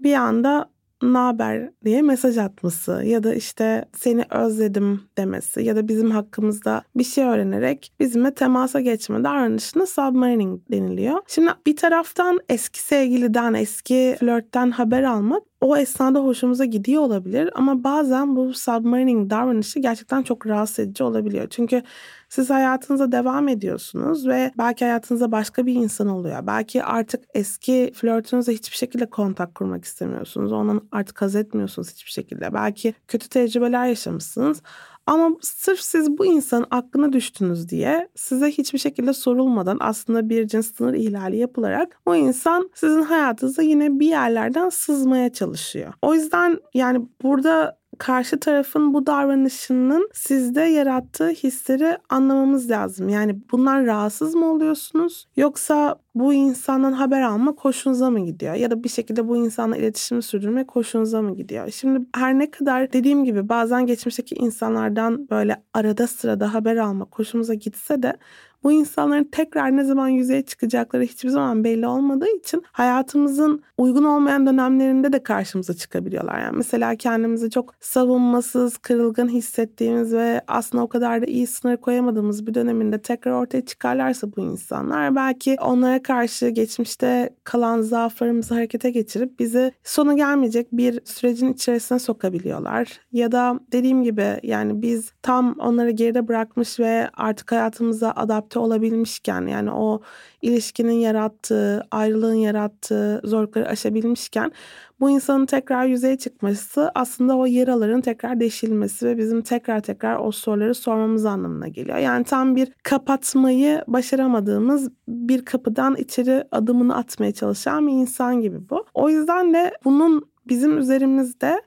bir 0.00 0.14
anda 0.14 0.73
naber 1.12 1.70
diye 1.84 2.02
mesaj 2.02 2.38
atması 2.38 3.02
ya 3.04 3.23
da 3.23 3.34
işte 3.34 3.84
seni 3.96 4.25
özledim 4.30 5.00
demesi 5.18 5.62
ya 5.62 5.76
da 5.76 5.88
bizim 5.88 6.11
hakkımızda 6.11 6.82
bir 6.96 7.04
şey 7.04 7.25
öğrenerek 7.25 7.92
bizimle 8.00 8.34
temasa 8.34 8.80
geçme 8.80 9.25
davranışına 9.25 9.87
submarining 9.87 10.61
deniliyor. 10.70 11.20
Şimdi 11.26 11.50
bir 11.66 11.76
taraftan 11.76 12.40
eski 12.49 12.80
sevgiliden, 12.80 13.54
eski 13.54 14.16
flörtten 14.20 14.70
haber 14.70 15.02
almak 15.02 15.42
o 15.64 15.76
esnada 15.76 16.21
hoşumuza 16.21 16.64
gidiyor 16.64 17.02
olabilir 17.02 17.50
ama 17.54 17.85
bazen 17.85 18.37
bu 18.37 18.54
submarining 18.54 19.30
davranışı 19.30 19.80
gerçekten 19.80 20.23
çok 20.23 20.47
rahatsız 20.47 20.78
edici 20.78 21.04
olabiliyor. 21.04 21.47
Çünkü 21.50 21.83
siz 22.28 22.50
hayatınıza 22.50 23.12
devam 23.12 23.49
ediyorsunuz 23.49 24.28
ve 24.28 24.52
belki 24.59 24.85
hayatınızda 24.85 25.33
başka 25.33 25.66
bir 25.66 25.75
insan 25.75 26.09
oluyor. 26.09 26.47
Belki 26.47 26.85
artık 26.85 27.25
eski 27.35 27.92
flörtünüzle 27.94 28.52
hiçbir 28.52 28.76
şekilde 28.76 29.06
kontak 29.06 29.54
kurmak 29.54 29.85
istemiyorsunuz. 29.85 30.52
Ondan 30.52 30.88
artık 30.92 31.23
haz 31.23 31.37
etmiyorsunuz 31.37 31.90
hiçbir 31.92 32.11
şekilde. 32.11 32.54
Belki 32.54 32.94
kötü 33.09 33.28
tecrübeler 33.28 33.87
yaşamışsınız. 33.87 34.62
Ama 35.06 35.30
sırf 35.40 35.80
siz 35.80 36.18
bu 36.18 36.26
insanın 36.26 36.66
aklına 36.70 37.12
düştünüz 37.12 37.68
diye 37.68 38.08
size 38.14 38.46
hiçbir 38.50 38.78
şekilde 38.78 39.12
sorulmadan 39.12 39.76
aslında 39.80 40.28
bir 40.28 40.46
cins 40.46 40.75
sınır 40.75 40.94
ihlali 40.94 41.37
yapılarak 41.37 42.00
o 42.06 42.14
insan 42.14 42.70
sizin 42.75 43.02
hayatınıza 43.02 43.62
yine 43.62 44.00
bir 44.00 44.06
yerlerden 44.06 44.68
sızmaya 44.68 45.32
çalışıyor. 45.32 45.92
O 46.02 46.14
yüzden 46.14 46.58
yani 46.75 47.08
burada 47.23 47.78
karşı 47.98 48.40
tarafın 48.40 48.94
bu 48.94 49.06
davranışının 49.06 50.08
sizde 50.12 50.60
yarattığı 50.60 51.28
hisleri 51.28 51.98
anlamamız 52.08 52.70
lazım. 52.70 53.08
Yani 53.08 53.40
bunlar 53.52 53.86
rahatsız 53.86 54.34
mı 54.34 54.46
oluyorsunuz 54.46 55.26
yoksa 55.36 55.96
bu 56.14 56.34
insandan 56.34 56.92
haber 56.92 57.22
almak 57.22 57.60
hoşunuza 57.60 58.10
mı 58.10 58.20
gidiyor? 58.20 58.54
Ya 58.54 58.70
da 58.70 58.84
bir 58.84 58.88
şekilde 58.88 59.28
bu 59.28 59.36
insanla 59.36 59.76
iletişimi 59.76 60.22
sürdürmek 60.22 60.70
hoşunuza 60.70 61.22
mı 61.22 61.36
gidiyor? 61.36 61.70
Şimdi 61.70 62.06
her 62.14 62.38
ne 62.38 62.50
kadar 62.50 62.92
dediğim 62.92 63.24
gibi 63.24 63.48
bazen 63.48 63.86
geçmişteki 63.86 64.34
insanlardan 64.34 65.30
böyle 65.30 65.62
arada 65.74 66.06
sırada 66.06 66.54
haber 66.54 66.76
almak 66.76 67.18
hoşumuza 67.18 67.54
gitse 67.54 68.02
de 68.02 68.16
bu 68.64 68.73
insanların 68.73 69.25
tekrar 69.25 69.76
ne 69.76 69.85
zaman 69.85 70.09
yüzeye 70.09 70.42
çıkacakları 70.42 71.02
hiçbir 71.02 71.28
zaman 71.28 71.64
belli 71.64 71.87
olmadığı 71.87 72.37
için 72.38 72.62
hayatımızın 72.73 73.62
uygun 73.78 74.04
olmayan 74.04 74.47
dönemlerinde 74.47 75.12
de 75.12 75.23
karşımıza 75.23 75.75
çıkabiliyorlar. 75.75 76.40
Yani 76.40 76.56
mesela 76.56 76.97
kendimizi 76.97 77.50
çok 77.50 77.75
savunmasız, 77.80 78.76
kırılgan 78.76 79.28
hissettiğimiz 79.28 80.12
ve 80.12 80.40
aslında 80.49 80.85
o 80.85 80.88
kadar 80.88 81.23
da 81.23 81.26
iyi 81.26 81.47
sınır 81.47 81.76
koyamadığımız 81.76 82.47
bir 82.47 82.54
döneminde 82.54 82.99
tekrar 82.99 83.33
ortaya 83.33 83.64
çıkarlarsa 83.64 84.26
bu 84.37 84.40
insanlar 84.40 85.16
belki 85.16 85.56
onlara 85.61 86.02
karşı 86.02 86.49
geçmişte 86.49 87.30
kalan 87.44 87.80
zaaflarımızı 87.80 88.54
harekete 88.54 88.90
geçirip 88.90 89.38
bizi 89.38 89.73
sonu 89.85 90.16
gelmeyecek 90.16 90.73
bir 90.73 91.00
sürecin 91.04 91.52
içerisine 91.52 91.99
sokabiliyorlar. 91.99 93.00
Ya 93.12 93.33
da 93.33 93.61
dediğim 93.73 94.02
gibi 94.02 94.26
yani 94.42 94.83
biz 94.83 95.12
tam 95.23 95.52
onları 95.59 95.90
geride 95.90 96.28
bırakmış 96.28 96.80
ve 96.80 97.09
artık 97.14 97.52
hayatımıza 97.52 98.11
adapte 98.11 98.53
olabilmişken 98.61 99.46
yani 99.46 99.70
o 99.70 100.00
ilişkinin 100.42 100.92
yarattığı, 100.92 101.82
ayrılığın 101.90 102.34
yarattığı 102.34 103.20
zorlukları 103.25 103.68
aşabilmişken 103.68 104.52
bu 105.00 105.11
insanın 105.11 105.46
tekrar 105.46 105.87
yüzeye 105.87 106.18
çıkması 106.18 106.90
aslında 106.94 107.37
o 107.37 107.46
yaraların 107.46 108.00
tekrar 108.00 108.40
deşilmesi 108.40 109.06
ve 109.06 109.18
bizim 109.18 109.42
tekrar 109.42 109.80
tekrar 109.80 110.16
o 110.16 110.32
soruları 110.32 110.75
sormamız 110.75 111.26
anlamına 111.26 111.68
geliyor. 111.68 111.99
Yani 111.99 112.25
tam 112.25 112.56
bir 112.56 112.73
kapatmayı 112.82 113.84
başaramadığımız 113.87 114.88
bir 115.08 115.44
kapıdan 115.44 115.96
içeri 115.96 116.44
adımını 116.52 116.96
atmaya 116.96 117.32
çalışan 117.32 117.87
bir 117.87 117.92
insan 117.92 118.40
gibi 118.40 118.68
bu. 118.70 118.87
O 118.94 119.08
yüzden 119.11 119.54
de 119.54 119.73
bunun 119.84 120.28
bizim 120.49 120.78
üzerimizde 120.78 121.62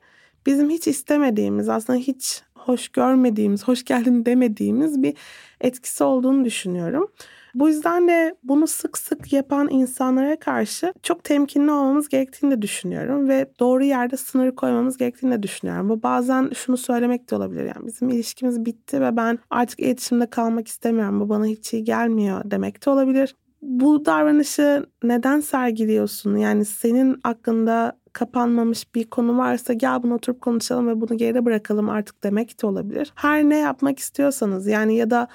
bizim 0.46 0.70
hiç 0.70 0.88
istemediğimiz 0.88 1.70
aslında 1.70 2.00
hiç 2.00 2.42
hoş 2.68 2.90
görmediğimiz, 2.90 3.68
hoş 3.68 3.86
geldin 3.86 4.26
demediğimiz 4.26 5.04
bir 5.04 5.14
etkisi 5.62 6.04
olduğunu 6.04 6.46
düşünüyorum. 6.46 7.12
Bu 7.56 7.70
yüzden 7.70 8.08
de 8.08 8.36
bunu 8.44 8.68
sık 8.68 8.98
sık 8.98 9.34
yapan 9.34 9.68
insanlara 9.72 10.40
karşı 10.40 10.94
çok 11.04 11.24
temkinli 11.24 11.72
olmamız 11.72 12.10
gerektiğini 12.10 12.52
de 12.52 12.62
düşünüyorum 12.62 13.30
ve 13.30 13.52
doğru 13.60 13.84
yerde 13.84 14.18
sınır 14.18 14.56
koymamız 14.56 14.98
gerektiğini 14.98 15.32
de 15.32 15.44
düşünüyorum. 15.44 15.90
Bu 15.90 16.04
bazen 16.04 16.52
şunu 16.56 16.78
söylemek 16.78 17.32
de 17.32 17.36
olabilir 17.36 17.64
yani 17.64 17.88
bizim 17.88 18.10
ilişkimiz 18.10 18.66
bitti 18.66 19.02
ve 19.02 19.18
ben 19.18 19.40
artık 19.50 19.80
iletişimde 19.80 20.26
kalmak 20.26 20.68
istemiyorum. 20.68 21.20
Bu 21.20 21.30
bana 21.30 21.46
hiç 21.46 21.74
iyi 21.74 21.84
gelmiyor 21.84 22.42
demek 22.46 22.86
de 22.86 22.90
olabilir. 22.90 23.36
Bu 23.62 24.06
davranışı 24.06 24.86
neden 25.04 25.40
sergiliyorsun? 25.40 26.36
Yani 26.36 26.66
senin 26.66 27.20
aklında 27.24 27.98
kapanmamış 28.18 28.96
bir 28.96 29.10
konu 29.10 29.38
varsa 29.38 29.74
gel 29.74 30.04
bunu 30.04 30.14
oturup 30.14 30.42
konuşalım 30.42 30.88
ve 30.88 31.02
bunu 31.02 31.18
geride 31.18 31.46
bırakalım 31.46 31.90
artık 31.90 32.24
demek 32.24 32.62
de 32.62 32.68
olabilir. 32.68 33.14
Her 33.16 33.44
ne 33.44 33.58
yapmak 33.58 34.00
istiyorsanız 34.00 34.68
yani 34.68 34.96
ya 34.96 35.10
da 35.10 35.28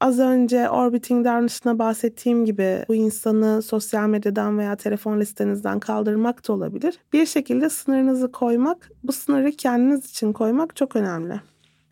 Az 0.00 0.18
önce 0.18 0.70
orbiting 0.70 1.24
davranışına 1.24 1.78
bahsettiğim 1.78 2.44
gibi 2.44 2.84
bu 2.88 2.94
insanı 2.94 3.62
sosyal 3.62 4.08
medyadan 4.08 4.58
veya 4.58 4.76
telefon 4.76 5.20
listenizden 5.20 5.80
kaldırmak 5.80 6.48
da 6.48 6.52
olabilir. 6.52 6.98
Bir 7.12 7.26
şekilde 7.26 7.70
sınırınızı 7.70 8.32
koymak, 8.32 8.90
bu 9.04 9.12
sınırı 9.12 9.50
kendiniz 9.50 10.10
için 10.10 10.32
koymak 10.32 10.76
çok 10.76 10.96
önemli. 10.96 11.40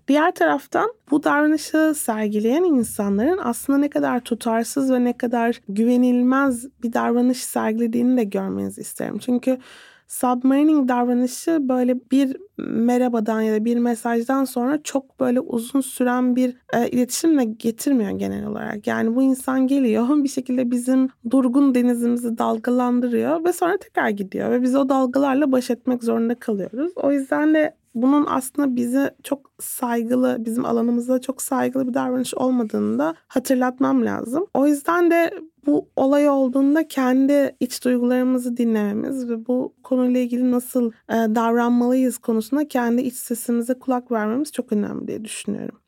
Diğer 0.09 0.35
taraftan 0.35 0.93
bu 1.11 1.25
davranışı 1.25 1.95
sergileyen 1.97 2.65
insanların 2.65 3.39
aslında 3.43 3.79
ne 3.79 3.91
kadar 3.91 4.21
tutarsız 4.21 4.93
ve 4.93 5.05
ne 5.05 5.13
kadar 5.13 5.61
güvenilmez 5.69 6.67
bir 6.83 6.93
davranış 6.93 7.45
sergilediğini 7.45 8.17
de 8.17 8.25
görmenizi 8.25 8.81
isterim. 8.81 9.19
Çünkü 9.19 9.59
submarining 10.07 10.89
davranışı 10.89 11.59
böyle 11.69 12.11
bir 12.11 12.37
merhabadan 12.59 13.41
ya 13.41 13.55
da 13.55 13.65
bir 13.65 13.77
mesajdan 13.77 14.45
sonra 14.45 14.83
çok 14.83 15.21
böyle 15.21 15.41
uzun 15.41 15.81
süren 15.81 16.37
bir 16.37 16.57
e, 16.73 16.89
iletişimle 16.89 17.45
getirmiyor 17.45 18.11
genel 18.11 18.47
olarak. 18.47 18.87
Yani 18.87 19.17
bu 19.17 19.23
insan 19.23 19.67
geliyor 19.67 20.09
bir 20.25 20.29
şekilde 20.29 20.71
bizim 20.71 21.09
durgun 21.31 21.75
denizimizi 21.75 22.39
dalgalandırıyor 22.39 23.45
ve 23.45 23.53
sonra 23.53 23.79
tekrar 23.79 24.09
gidiyor 24.09 24.51
ve 24.51 24.63
biz 24.63 24.75
o 24.75 24.89
dalgalarla 24.89 25.53
baş 25.53 25.71
etmek 25.71 26.05
zorunda 26.05 26.35
kalıyoruz. 26.35 26.93
O 26.97 27.13
yüzden 27.13 27.55
de 27.55 27.77
bunun 27.97 28.27
aslında 28.29 28.77
bize 28.77 29.15
çok 29.23 29.51
saygılı, 29.61 30.37
bizim 30.39 30.65
alanımızda 30.65 31.21
çok 31.21 31.43
saygılı 31.43 31.89
bir 31.89 31.95
davranış 31.95 32.35
olmadığını 32.35 32.99
da 32.99 33.15
hatırlatmam 33.29 34.07
lazım. 34.07 34.47
O 34.55 34.67
yüzden 34.67 35.11
de 35.11 35.31
bu 35.67 35.89
olay 35.97 36.29
olduğunda 36.29 36.89
kendi 36.89 37.57
iç 37.61 37.85
duygularımızı 37.85 38.57
dinlememiz 38.57 39.29
ve 39.29 39.47
bu 39.47 39.75
konuyla 39.83 40.21
ilgili 40.21 40.51
nasıl 40.51 40.93
e, 41.09 41.15
davranmalıyız 41.15 42.19
konusunda 42.19 42.69
kendi 42.69 43.03
iç 43.03 43.15
sesimize 43.15 43.75
kulak 43.75 44.13
vermemiz 44.13 44.53
çok 44.53 44.73
önemli 44.73 45.09
diye 45.09 45.25
düşünüyorum. 45.25 45.79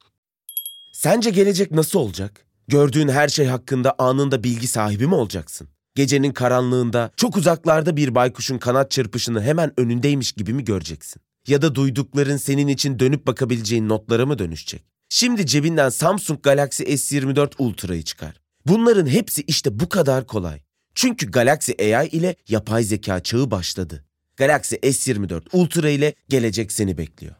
Sence 0.93 1.31
gelecek 1.31 1.71
nasıl 1.71 1.99
olacak? 1.99 2.47
Gördüğün 2.69 3.09
her 3.09 3.29
şey 3.29 3.47
hakkında 3.47 3.95
anında 3.99 4.45
bilgi 4.45 4.67
sahibi 4.67 5.07
mi 5.07 5.15
olacaksın? 5.15 5.69
Gecenin 5.95 6.33
karanlığında 6.33 7.11
çok 7.17 7.37
uzaklarda 7.37 7.97
bir 7.97 8.15
baykuşun 8.15 8.59
kanat 8.59 8.91
çırpışını 8.91 9.43
hemen 9.43 9.81
önündeymiş 9.81 10.33
gibi 10.33 10.53
mi 10.53 10.65
göreceksin? 10.65 11.23
Ya 11.49 11.63
da 11.63 11.75
duydukların 11.75 12.37
senin 12.37 12.69
için 12.69 12.99
dönüp 12.99 13.27
bakabileceğin 13.27 13.89
notlara 13.89 14.27
mı 14.27 14.39
dönüşecek? 14.39 14.85
Şimdi 15.09 15.47
cebinden 15.47 15.89
Samsung 15.89 16.43
Galaxy 16.43 16.83
S24 16.83 17.53
Ultra'yı 17.59 18.03
çıkar. 18.03 18.41
Bunların 18.67 19.07
hepsi 19.07 19.43
işte 19.43 19.81
bu 19.81 19.89
kadar 19.89 20.27
kolay. 20.27 20.61
Çünkü 20.95 21.31
Galaxy 21.31 21.73
AI 21.97 22.09
ile 22.09 22.37
yapay 22.49 22.83
zeka 22.83 23.23
çağı 23.23 23.51
başladı. 23.51 24.05
Galaxy 24.37 24.75
S24 24.75 25.43
Ultra 25.53 25.91
ile 25.91 26.15
gelecek 26.29 26.73
seni 26.73 26.99
bekliyor. 26.99 27.35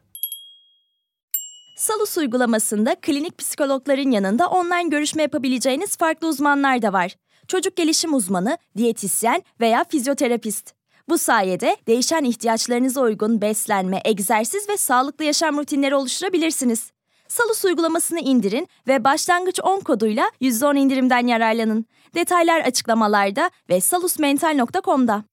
Salus 1.77 2.17
uygulamasında 2.17 2.97
klinik 3.03 3.39
psikologların 3.39 4.11
yanında 4.11 4.49
online 4.49 4.89
görüşme 4.89 5.23
yapabileceğiniz 5.23 5.97
farklı 5.97 6.29
uzmanlar 6.29 6.83
da 6.83 6.93
var. 6.93 7.15
Çocuk 7.49 7.77
gelişim 7.77 8.15
uzmanı, 8.15 8.59
diyetisyen 8.77 9.43
veya 9.61 9.85
fizyoterapist. 9.89 10.78
Bu 11.09 11.19
sayede 11.19 11.77
değişen 11.87 12.25
ihtiyaçlarınıza 12.25 13.01
uygun 13.01 13.41
beslenme, 13.41 14.01
egzersiz 14.05 14.69
ve 14.69 14.77
sağlıklı 14.77 15.25
yaşam 15.25 15.57
rutinleri 15.57 15.95
oluşturabilirsiniz. 15.95 16.93
Salus 17.29 17.65
uygulamasını 17.65 18.21
indirin 18.21 18.69
ve 18.89 19.05
başlangıç 19.05 19.61
10 19.63 19.81
koduyla 19.81 20.31
%10 20.41 20.79
indirimden 20.79 21.27
yararlanın. 21.27 21.87
Detaylar 22.15 22.61
açıklamalarda 22.61 23.51
ve 23.71 23.81
salusmental.com'da. 23.81 25.25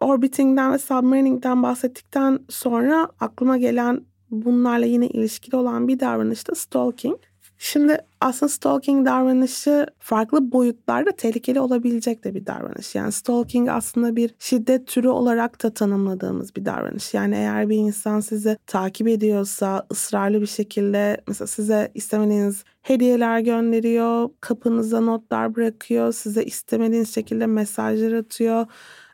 Orbiting'den 0.00 0.72
ve 0.72 0.78
submarining'den 0.78 1.62
bahsettikten 1.62 2.38
sonra 2.48 3.08
aklıma 3.20 3.56
gelen 3.56 4.04
bunlarla 4.30 4.86
yine 4.86 5.06
ilişkili 5.06 5.56
olan 5.56 5.88
bir 5.88 6.00
davranış 6.00 6.48
da 6.48 6.54
stalking. 6.54 7.16
Şimdi 7.58 7.98
aslında 8.20 8.50
stalking 8.50 9.06
davranışı 9.06 9.86
farklı 9.98 10.52
boyutlarda 10.52 11.12
tehlikeli 11.12 11.60
olabilecek 11.60 12.24
de 12.24 12.34
bir 12.34 12.46
davranış. 12.46 12.94
Yani 12.94 13.12
stalking 13.12 13.68
aslında 13.68 14.16
bir 14.16 14.34
şiddet 14.38 14.86
türü 14.86 15.08
olarak 15.08 15.62
da 15.62 15.74
tanımladığımız 15.74 16.56
bir 16.56 16.64
davranış. 16.64 17.14
Yani 17.14 17.34
eğer 17.34 17.68
bir 17.68 17.76
insan 17.76 18.20
sizi 18.20 18.56
takip 18.66 19.08
ediyorsa 19.08 19.86
ısrarlı 19.92 20.40
bir 20.40 20.46
şekilde 20.46 21.20
mesela 21.28 21.46
size 21.46 21.90
istemediğiniz 21.94 22.64
hediyeler 22.82 23.40
gönderiyor, 23.40 24.30
kapınıza 24.40 25.00
notlar 25.00 25.54
bırakıyor, 25.54 26.12
size 26.12 26.44
istemediğiniz 26.44 27.14
şekilde 27.14 27.46
mesajlar 27.46 28.12
atıyor 28.12 28.66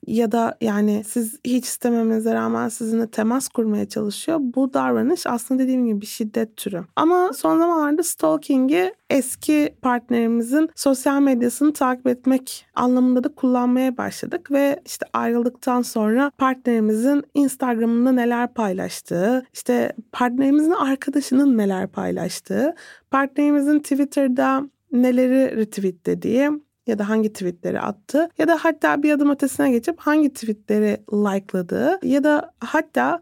ya 0.07 0.33
da 0.33 0.57
yani 0.61 1.04
siz 1.07 1.40
hiç 1.45 1.64
istememenize 1.64 2.35
rağmen 2.35 2.69
sizinle 2.69 3.07
temas 3.07 3.49
kurmaya 3.49 3.88
çalışıyor. 3.88 4.38
Bu 4.42 4.75
davranış 4.75 5.26
aslında 5.26 5.62
dediğim 5.62 5.87
gibi 5.87 6.00
bir 6.00 6.07
şiddet 6.07 6.57
türü. 6.57 6.85
Ama 6.97 7.30
son 7.33 7.59
zamanlarda 7.59 8.02
stalking'i 8.02 8.95
eski 9.11 9.75
partnerimizin 9.83 10.71
sosyal 10.76 11.21
medyasını 11.21 11.73
takip 11.73 12.07
etmek 12.07 12.66
anlamında 12.75 13.25
da 13.25 13.28
kullanmaya 13.35 13.97
başladık 13.97 14.50
ve 14.50 14.80
işte 14.87 15.07
ayrıldıktan 15.12 15.83
sonra 15.83 16.30
partnerimizin 16.38 17.23
Instagram'ında 17.35 18.12
neler 18.12 18.54
paylaştığı, 18.54 19.47
işte 19.52 19.92
partnerimizin 20.12 20.71
arkadaşının 20.71 21.58
neler 21.58 21.86
paylaştığı, 21.86 22.75
partnerimizin 23.10 23.78
Twitter'da 23.78 24.63
neleri 24.93 25.56
retweetlediği, 25.56 26.50
ya 26.91 26.99
da 26.99 27.09
hangi 27.09 27.33
tweetleri 27.33 27.81
attı 27.81 28.29
ya 28.39 28.49
da 28.49 28.57
hatta 28.57 29.03
bir 29.03 29.13
adım 29.13 29.31
ötesine 29.31 29.71
geçip 29.71 30.00
hangi 30.00 30.33
tweetleri 30.33 30.97
likeladığı 31.13 32.07
ya 32.07 32.25
da 32.25 32.53
hatta 32.61 33.21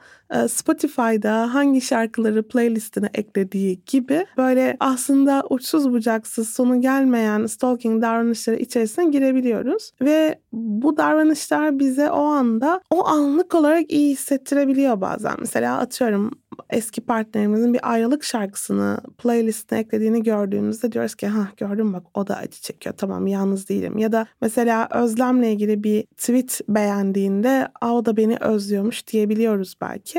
Spotify'da 0.48 1.54
hangi 1.54 1.80
şarkıları 1.80 2.48
playlistine 2.48 3.10
eklediği 3.14 3.80
gibi 3.86 4.26
böyle 4.36 4.76
aslında 4.80 5.44
uçsuz 5.50 5.92
bucaksız 5.92 6.48
sonu 6.48 6.80
gelmeyen 6.80 7.46
stalking 7.46 8.02
davranışları 8.02 8.56
içerisine 8.56 9.04
girebiliyoruz 9.04 9.92
ve 10.02 10.40
bu 10.52 10.96
davranışlar 10.96 11.78
bize 11.78 12.10
o 12.10 12.22
anda 12.22 12.80
o 12.90 13.06
anlık 13.06 13.54
olarak 13.54 13.92
iyi 13.92 14.12
hissettirebiliyor 14.12 15.00
bazen. 15.00 15.34
Mesela 15.40 15.78
atıyorum 15.78 16.30
eski 16.70 17.00
partnerimizin 17.00 17.74
bir 17.74 17.92
ayrılık 17.92 18.24
şarkısını 18.24 18.98
playlistine 19.18 19.78
eklediğini 19.78 20.22
gördüğümüzde 20.22 20.92
diyoruz 20.92 21.14
ki 21.14 21.26
ha 21.26 21.48
gördüm 21.56 21.92
bak 21.92 22.02
o 22.14 22.26
da 22.26 22.36
acı 22.36 22.60
çekiyor 22.60 22.94
tamam 22.98 23.26
yalnız 23.26 23.68
değilim. 23.68 23.98
Ya 23.98 24.12
da 24.12 24.26
mesela 24.40 24.88
Özlem'le 24.94 25.42
ilgili 25.42 25.84
bir 25.84 26.02
tweet 26.02 26.60
beğendiğinde 26.68 27.68
o 27.82 28.04
da 28.04 28.16
beni 28.16 28.36
özlüyormuş 28.40 29.06
diyebiliyoruz 29.06 29.74
belki. 29.80 30.17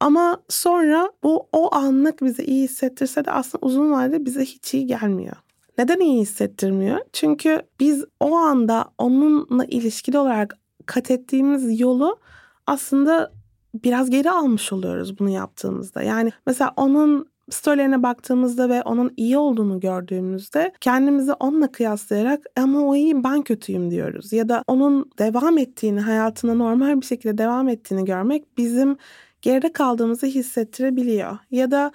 Ama 0.00 0.38
sonra 0.48 1.12
bu 1.22 1.48
o 1.52 1.74
anlık 1.74 2.22
bize 2.22 2.44
iyi 2.44 2.64
hissettirse 2.64 3.24
de 3.24 3.30
aslında 3.30 3.66
uzun 3.66 3.92
vadede 3.92 4.24
bize 4.24 4.44
hiç 4.44 4.74
iyi 4.74 4.86
gelmiyor. 4.86 5.36
Neden 5.78 6.00
iyi 6.00 6.20
hissettirmiyor? 6.20 6.98
Çünkü 7.12 7.62
biz 7.80 8.04
o 8.20 8.36
anda 8.36 8.84
onunla 8.98 9.64
ilişkili 9.64 10.18
olarak 10.18 10.58
kat 10.86 11.10
ettiğimiz 11.10 11.80
yolu 11.80 12.18
aslında 12.66 13.32
biraz 13.74 14.10
geri 14.10 14.30
almış 14.30 14.72
oluyoruz 14.72 15.18
bunu 15.18 15.30
yaptığımızda. 15.30 16.02
Yani 16.02 16.32
mesela 16.46 16.72
onun 16.76 17.27
storylerine 17.50 18.02
baktığımızda 18.02 18.68
ve 18.68 18.82
onun 18.82 19.12
iyi 19.16 19.38
olduğunu 19.38 19.80
gördüğümüzde 19.80 20.72
kendimizi 20.80 21.32
onunla 21.32 21.72
kıyaslayarak 21.72 22.40
ama 22.56 22.80
o 22.80 22.94
iyi 22.96 23.24
ben 23.24 23.42
kötüyüm 23.42 23.90
diyoruz. 23.90 24.32
Ya 24.32 24.48
da 24.48 24.64
onun 24.66 25.10
devam 25.18 25.58
ettiğini, 25.58 26.00
hayatına 26.00 26.54
normal 26.54 27.00
bir 27.00 27.06
şekilde 27.06 27.38
devam 27.38 27.68
ettiğini 27.68 28.04
görmek 28.04 28.58
bizim 28.58 28.96
geride 29.42 29.72
kaldığımızı 29.72 30.26
hissettirebiliyor. 30.26 31.38
Ya 31.50 31.70
da 31.70 31.92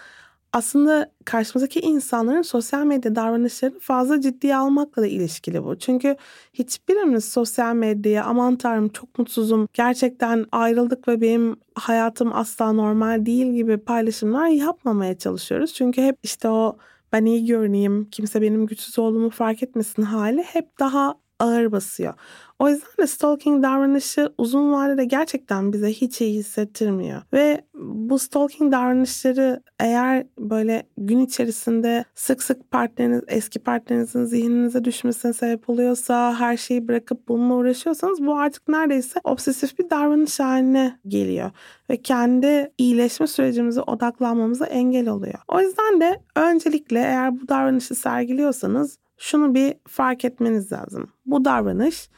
aslında 0.53 1.11
karşımızdaki 1.25 1.79
insanların 1.79 2.41
sosyal 2.41 2.85
medya 2.85 3.15
davranışlarını 3.15 3.79
fazla 3.79 4.21
ciddiye 4.21 4.55
almakla 4.55 5.01
da 5.01 5.07
ilişkili 5.07 5.63
bu. 5.63 5.79
Çünkü 5.79 6.15
hiçbirimiz 6.53 7.25
sosyal 7.25 7.75
medyaya 7.75 8.23
aman 8.23 8.55
tanrım 8.55 8.89
çok 8.89 9.19
mutsuzum, 9.19 9.67
gerçekten 9.73 10.45
ayrıldık 10.51 11.07
ve 11.07 11.21
benim 11.21 11.55
hayatım 11.75 12.33
asla 12.33 12.71
normal 12.73 13.25
değil 13.25 13.53
gibi 13.53 13.77
paylaşımlar 13.77 14.47
yapmamaya 14.47 15.17
çalışıyoruz. 15.17 15.73
Çünkü 15.73 16.01
hep 16.01 16.17
işte 16.23 16.49
o 16.49 16.77
ben 17.11 17.25
iyi 17.25 17.45
görüneyim, 17.45 18.09
kimse 18.11 18.41
benim 18.41 18.65
güçsüz 18.67 18.99
olduğumu 18.99 19.29
fark 19.29 19.63
etmesin 19.63 20.01
hali 20.01 20.41
hep 20.43 20.79
daha 20.79 21.15
ağır 21.43 21.71
basıyor. 21.71 22.13
O 22.59 22.69
yüzden 22.69 22.87
de 22.99 23.07
stalking 23.07 23.63
davranışı 23.63 24.33
uzun 24.37 24.73
vadede 24.73 25.05
gerçekten 25.05 25.73
bize 25.73 25.89
hiç 25.89 26.21
iyi 26.21 26.39
hissettirmiyor. 26.39 27.21
Ve 27.33 27.61
bu 27.73 28.19
stalking 28.19 28.71
davranışları 28.71 29.63
eğer 29.79 30.25
böyle 30.39 30.83
gün 30.97 31.19
içerisinde 31.19 32.05
sık 32.15 32.43
sık 32.43 32.71
partneriniz, 32.71 33.21
eski 33.27 33.59
partnerinizin 33.59 34.25
zihninize 34.25 34.83
düşmesine 34.83 35.33
sebep 35.33 35.69
oluyorsa, 35.69 36.39
her 36.39 36.57
şeyi 36.57 36.87
bırakıp 36.87 37.27
bununla 37.27 37.53
uğraşıyorsanız 37.53 38.25
bu 38.25 38.35
artık 38.35 38.67
neredeyse 38.67 39.19
obsesif 39.23 39.79
bir 39.79 39.89
davranış 39.89 40.39
haline 40.39 40.99
geliyor. 41.07 41.51
Ve 41.89 42.01
kendi 42.01 42.71
iyileşme 42.77 43.27
sürecimize 43.27 43.81
odaklanmamıza 43.81 44.65
engel 44.65 45.09
oluyor. 45.09 45.39
O 45.47 45.61
yüzden 45.61 46.01
de 46.01 46.21
öncelikle 46.35 46.99
eğer 46.99 47.41
bu 47.41 47.47
davranışı 47.47 47.95
sergiliyorsanız 47.95 49.02
şunu 49.23 49.53
bir 49.53 49.73
fark 49.87 50.25
etmeniz 50.25 50.71
lazım. 50.71 51.07
Bu 51.25 51.45
davranış 51.45 52.09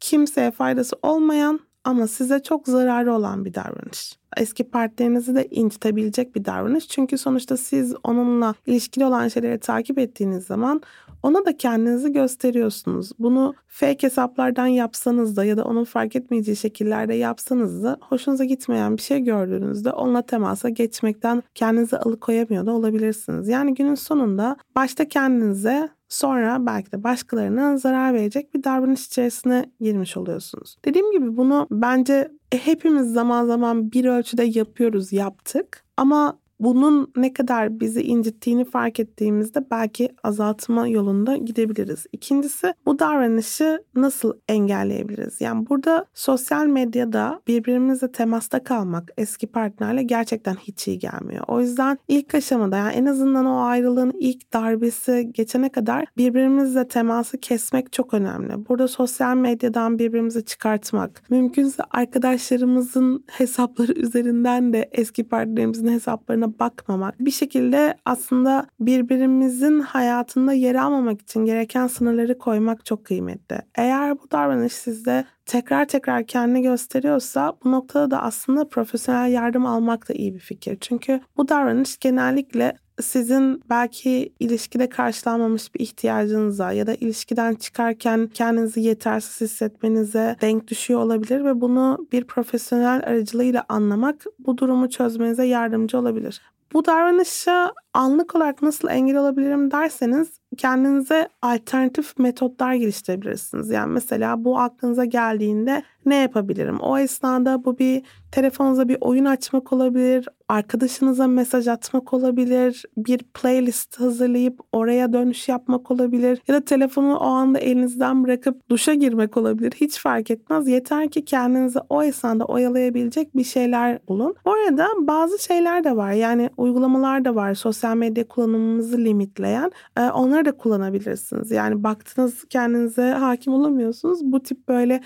kimseye 0.00 0.50
faydası 0.50 0.96
olmayan 1.02 1.60
ama 1.84 2.06
size 2.06 2.42
çok 2.42 2.68
zararı 2.68 3.12
olan 3.12 3.44
bir 3.44 3.54
davranış. 3.54 4.18
Eski 4.36 4.64
partnerinizi 4.64 5.34
de 5.34 5.48
incitebilecek 5.50 6.34
bir 6.34 6.44
davranış. 6.44 6.88
Çünkü 6.88 7.18
sonuçta 7.18 7.56
siz 7.56 7.94
onunla 8.04 8.54
ilişkili 8.66 9.04
olan 9.04 9.28
şeyleri 9.28 9.58
takip 9.58 9.98
ettiğiniz 9.98 10.44
zaman 10.44 10.82
ona 11.22 11.44
da 11.44 11.56
kendinizi 11.56 12.12
gösteriyorsunuz. 12.12 13.12
Bunu 13.18 13.54
fake 13.66 14.06
hesaplardan 14.06 14.66
yapsanız 14.66 15.36
da 15.36 15.44
ya 15.44 15.56
da 15.56 15.64
onun 15.64 15.84
fark 15.84 16.16
etmeyeceği 16.16 16.56
şekillerde 16.56 17.14
yapsanız 17.14 17.84
da 17.84 17.98
hoşunuza 18.00 18.44
gitmeyen 18.44 18.96
bir 18.96 19.02
şey 19.02 19.20
gördüğünüzde 19.20 19.90
onunla 19.90 20.22
temasa 20.22 20.68
geçmekten 20.68 21.42
kendinizi 21.54 21.98
alıkoyamıyor 21.98 22.66
da 22.66 22.72
olabilirsiniz. 22.72 23.48
Yani 23.48 23.74
günün 23.74 23.94
sonunda 23.94 24.56
başta 24.76 25.08
kendinize 25.08 25.97
sonra 26.08 26.66
belki 26.66 26.92
de 26.92 27.04
başkalarına 27.04 27.76
zarar 27.76 28.14
verecek 28.14 28.54
bir 28.54 28.64
davranış 28.64 29.06
içerisine 29.06 29.70
girmiş 29.80 30.16
oluyorsunuz. 30.16 30.76
Dediğim 30.84 31.12
gibi 31.12 31.36
bunu 31.36 31.66
bence 31.70 32.32
hepimiz 32.52 33.12
zaman 33.12 33.46
zaman 33.46 33.92
bir 33.92 34.04
ölçüde 34.04 34.44
yapıyoruz, 34.44 35.12
yaptık. 35.12 35.84
Ama 35.96 36.38
bunun 36.60 37.12
ne 37.16 37.32
kadar 37.32 37.80
bizi 37.80 38.02
incittiğini 38.02 38.64
fark 38.64 39.00
ettiğimizde 39.00 39.70
belki 39.70 40.08
azaltma 40.22 40.88
yolunda 40.88 41.36
gidebiliriz. 41.36 42.06
İkincisi 42.12 42.74
bu 42.86 42.98
davranışı 42.98 43.82
nasıl 43.94 44.32
engelleyebiliriz? 44.48 45.40
Yani 45.40 45.68
burada 45.68 46.04
sosyal 46.14 46.66
medyada 46.66 47.40
birbirimizle 47.46 48.12
temasta 48.12 48.64
kalmak 48.64 49.10
eski 49.18 49.46
partnerle 49.46 50.02
gerçekten 50.02 50.54
hiç 50.54 50.88
iyi 50.88 50.98
gelmiyor. 50.98 51.44
O 51.48 51.60
yüzden 51.60 51.98
ilk 52.08 52.34
aşamada 52.34 52.76
yani 52.76 52.92
en 52.92 53.04
azından 53.04 53.46
o 53.46 53.60
ayrılığın 53.60 54.12
ilk 54.18 54.52
darbesi 54.52 55.30
geçene 55.32 55.68
kadar 55.68 56.04
birbirimizle 56.16 56.88
teması 56.88 57.38
kesmek 57.38 57.92
çok 57.92 58.14
önemli. 58.14 58.68
Burada 58.68 58.88
sosyal 58.88 59.36
medyadan 59.36 59.98
birbirimizi 59.98 60.44
çıkartmak, 60.44 61.22
mümkünse 61.30 61.82
arkadaşlarımızın 61.90 63.24
hesapları 63.30 63.92
üzerinden 63.92 64.72
de 64.72 64.88
eski 64.92 65.24
partnerimizin 65.24 65.88
hesaplarına 65.88 66.47
bakmamak, 66.58 67.20
bir 67.20 67.30
şekilde 67.30 67.94
aslında 68.04 68.66
birbirimizin 68.80 69.80
hayatında 69.80 70.52
yer 70.52 70.74
almamak 70.74 71.20
için 71.20 71.44
gereken 71.44 71.86
sınırları 71.86 72.38
koymak 72.38 72.84
çok 72.84 73.04
kıymetli. 73.04 73.58
Eğer 73.74 74.18
bu 74.18 74.30
davranış 74.30 74.72
sizde 74.72 75.24
tekrar 75.46 75.84
tekrar 75.84 76.26
kendini 76.26 76.62
gösteriyorsa 76.62 77.52
bu 77.64 77.72
noktada 77.72 78.10
da 78.10 78.22
aslında 78.22 78.68
profesyonel 78.68 79.32
yardım 79.32 79.66
almak 79.66 80.08
da 80.08 80.12
iyi 80.12 80.34
bir 80.34 80.40
fikir. 80.40 80.78
Çünkü 80.80 81.20
bu 81.36 81.48
davranış 81.48 81.98
genellikle 81.98 82.76
sizin 83.02 83.62
belki 83.70 84.32
ilişkide 84.40 84.88
karşılanmamış 84.88 85.74
bir 85.74 85.80
ihtiyacınıza 85.80 86.72
ya 86.72 86.86
da 86.86 86.94
ilişkiden 86.94 87.54
çıkarken 87.54 88.26
kendinizi 88.26 88.80
yetersiz 88.80 89.40
hissetmenize 89.40 90.36
denk 90.40 90.68
düşüyor 90.68 91.00
olabilir 91.00 91.44
ve 91.44 91.60
bunu 91.60 92.06
bir 92.12 92.24
profesyonel 92.24 93.02
aracılığıyla 93.06 93.64
anlamak 93.68 94.24
bu 94.38 94.58
durumu 94.58 94.90
çözmenize 94.90 95.44
yardımcı 95.44 95.98
olabilir. 95.98 96.42
Bu 96.72 96.86
davranışa 96.86 97.72
anlık 97.94 98.34
olarak 98.34 98.62
nasıl 98.62 98.88
engel 98.88 99.16
olabilirim 99.16 99.70
derseniz 99.70 100.28
kendinize 100.58 101.28
alternatif 101.42 102.18
metotlar 102.18 102.74
geliştirebilirsiniz. 102.74 103.70
Yani 103.70 103.92
mesela 103.92 104.44
bu 104.44 104.58
aklınıza 104.58 105.04
geldiğinde 105.04 105.82
ne 106.06 106.16
yapabilirim? 106.16 106.80
O 106.80 106.98
esnada 106.98 107.64
bu 107.64 107.78
bir 107.78 108.02
telefonunuza 108.32 108.88
bir 108.88 108.98
oyun 109.00 109.24
açmak 109.24 109.72
olabilir, 109.72 110.28
arkadaşınıza 110.48 111.26
mesaj 111.26 111.68
atmak 111.68 112.12
olabilir, 112.12 112.84
bir 112.96 113.18
playlist 113.18 114.00
hazırlayıp 114.00 114.60
oraya 114.72 115.12
dönüş 115.12 115.48
yapmak 115.48 115.90
olabilir 115.90 116.42
ya 116.48 116.54
da 116.54 116.64
telefonu 116.64 117.16
o 117.16 117.24
anda 117.24 117.58
elinizden 117.58 118.24
bırakıp 118.24 118.70
duşa 118.70 118.94
girmek 118.94 119.36
olabilir. 119.36 119.72
Hiç 119.76 119.98
fark 119.98 120.30
etmez. 120.30 120.68
Yeter 120.68 121.10
ki 121.10 121.24
kendinizi 121.24 121.78
o 121.88 122.02
esnada 122.02 122.44
oyalayabilecek 122.44 123.36
bir 123.36 123.44
şeyler 123.44 123.98
bulun. 124.08 124.34
Bu 124.44 124.52
arada 124.52 124.86
bazı 124.98 125.42
şeyler 125.42 125.84
de 125.84 125.96
var. 125.96 126.12
Yani 126.12 126.50
uygulamalar 126.56 127.24
da 127.24 127.34
var. 127.34 127.54
Sosyal 127.54 127.96
medya 127.96 128.28
kullanımımızı 128.28 128.98
limitleyen. 128.98 129.70
Onları 130.14 130.44
da 130.48 130.56
kullanabilirsiniz. 130.56 131.50
Yani 131.50 131.82
baktınız 131.82 132.44
kendinize 132.50 133.10
hakim 133.10 133.52
olamıyorsunuz. 133.52 134.20
Bu 134.22 134.42
tip 134.42 134.68
böyle 134.68 135.00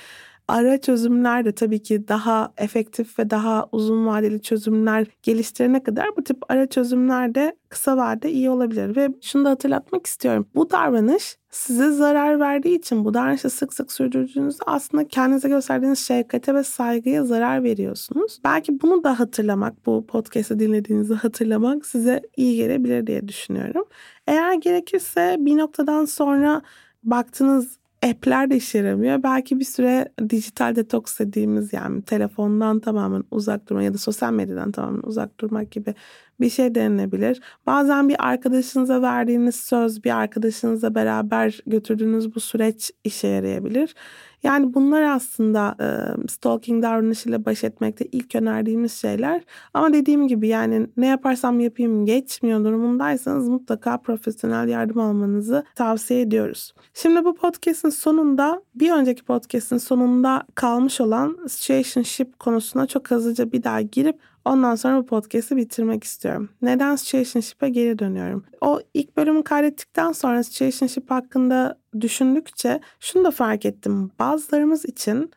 ara 0.52 0.80
çözümler 0.80 1.44
de 1.44 1.52
tabii 1.52 1.82
ki 1.82 2.08
daha 2.08 2.52
efektif 2.58 3.18
ve 3.18 3.30
daha 3.30 3.68
uzun 3.72 4.06
vadeli 4.06 4.42
çözümler 4.42 5.06
geliştirene 5.22 5.82
kadar 5.82 6.16
bu 6.16 6.24
tip 6.24 6.36
ara 6.48 6.66
çözümler 6.68 7.34
de 7.34 7.56
kısa 7.68 7.96
vadede 7.96 8.32
iyi 8.32 8.50
olabilir. 8.50 8.96
Ve 8.96 9.08
şunu 9.22 9.44
da 9.44 9.50
hatırlatmak 9.50 10.06
istiyorum. 10.06 10.48
Bu 10.54 10.70
davranış 10.70 11.38
size 11.50 11.90
zarar 11.90 12.40
verdiği 12.40 12.78
için 12.78 13.04
bu 13.04 13.14
davranışı 13.14 13.50
sık 13.50 13.74
sık 13.74 13.92
sürdürdüğünüzde 13.92 14.62
aslında 14.66 15.08
kendinize 15.08 15.48
gösterdiğiniz 15.48 15.98
şefkate 15.98 16.54
ve 16.54 16.64
saygıya 16.64 17.24
zarar 17.24 17.62
veriyorsunuz. 17.62 18.40
Belki 18.44 18.82
bunu 18.82 19.04
da 19.04 19.20
hatırlamak, 19.20 19.86
bu 19.86 20.06
podcast'ı 20.06 20.58
dinlediğinizi 20.58 21.14
hatırlamak 21.14 21.86
size 21.86 22.22
iyi 22.36 22.56
gelebilir 22.56 23.06
diye 23.06 23.28
düşünüyorum. 23.28 23.84
Eğer 24.26 24.54
gerekirse 24.54 25.36
bir 25.38 25.56
noktadan 25.56 26.04
sonra 26.04 26.62
baktınız 27.04 27.81
app'ler 28.02 28.50
de 28.50 28.56
işe 28.56 28.78
yaramıyor. 28.78 29.22
Belki 29.22 29.60
bir 29.60 29.64
süre 29.64 30.08
dijital 30.30 30.76
detoks 30.76 31.18
dediğimiz 31.18 31.72
yani 31.72 32.02
telefondan 32.02 32.80
tamamen 32.80 33.24
uzak 33.30 33.68
durma 33.68 33.82
ya 33.82 33.94
da 33.94 33.98
sosyal 33.98 34.32
medyadan 34.32 34.72
tamamen 34.72 35.02
uzak 35.02 35.40
durmak 35.40 35.70
gibi 35.70 35.94
bir 36.40 36.50
şey 36.50 36.74
denilebilir. 36.74 37.40
Bazen 37.66 38.08
bir 38.08 38.16
arkadaşınıza 38.28 39.02
verdiğiniz 39.02 39.56
söz, 39.56 40.04
bir 40.04 40.16
arkadaşınızla 40.16 40.94
beraber 40.94 41.60
götürdüğünüz 41.66 42.34
bu 42.34 42.40
süreç 42.40 42.90
işe 43.04 43.28
yarayabilir. 43.28 43.94
Yani 44.42 44.74
bunlar 44.74 45.02
aslında 45.02 45.76
e, 45.80 45.86
stalking 46.28 46.82
davranışıyla 46.82 47.44
baş 47.44 47.64
etmekte 47.64 48.04
ilk 48.12 48.34
önerdiğimiz 48.34 48.92
şeyler. 48.92 49.42
Ama 49.74 49.92
dediğim 49.92 50.28
gibi 50.28 50.48
yani 50.48 50.86
ne 50.96 51.06
yaparsam 51.06 51.60
yapayım 51.60 52.06
geçmiyor 52.06 52.64
durumundaysanız 52.64 53.48
mutlaka 53.48 53.98
profesyonel 53.98 54.68
yardım 54.68 54.98
almanızı 54.98 55.64
tavsiye 55.74 56.20
ediyoruz. 56.20 56.74
Şimdi 56.94 57.24
bu 57.24 57.34
podcast'in 57.34 57.90
sonunda 57.90 58.62
bir 58.74 58.92
önceki 58.92 59.24
podcast'in 59.24 59.78
sonunda 59.78 60.42
kalmış 60.54 61.00
olan 61.00 61.38
situationship 61.48 62.38
konusuna 62.38 62.86
çok 62.86 63.10
hızlıca 63.10 63.52
bir 63.52 63.62
daha 63.62 63.80
girip 63.80 64.18
Ondan 64.44 64.74
sonra 64.74 64.98
bu 64.98 65.06
podcast'i 65.06 65.56
bitirmek 65.56 66.04
istiyorum. 66.04 66.50
Neden 66.62 66.96
situationship'e 66.96 67.68
geri 67.68 67.98
dönüyorum? 67.98 68.44
O 68.60 68.80
ilk 68.94 69.16
bölümü 69.16 69.44
kaydettikten 69.44 70.12
sonra 70.12 70.42
situationship 70.42 71.10
hakkında 71.10 71.78
düşündükçe 72.00 72.80
şunu 73.00 73.24
da 73.24 73.30
fark 73.30 73.66
ettim. 73.66 74.10
Bazılarımız 74.18 74.84
için 74.84 75.30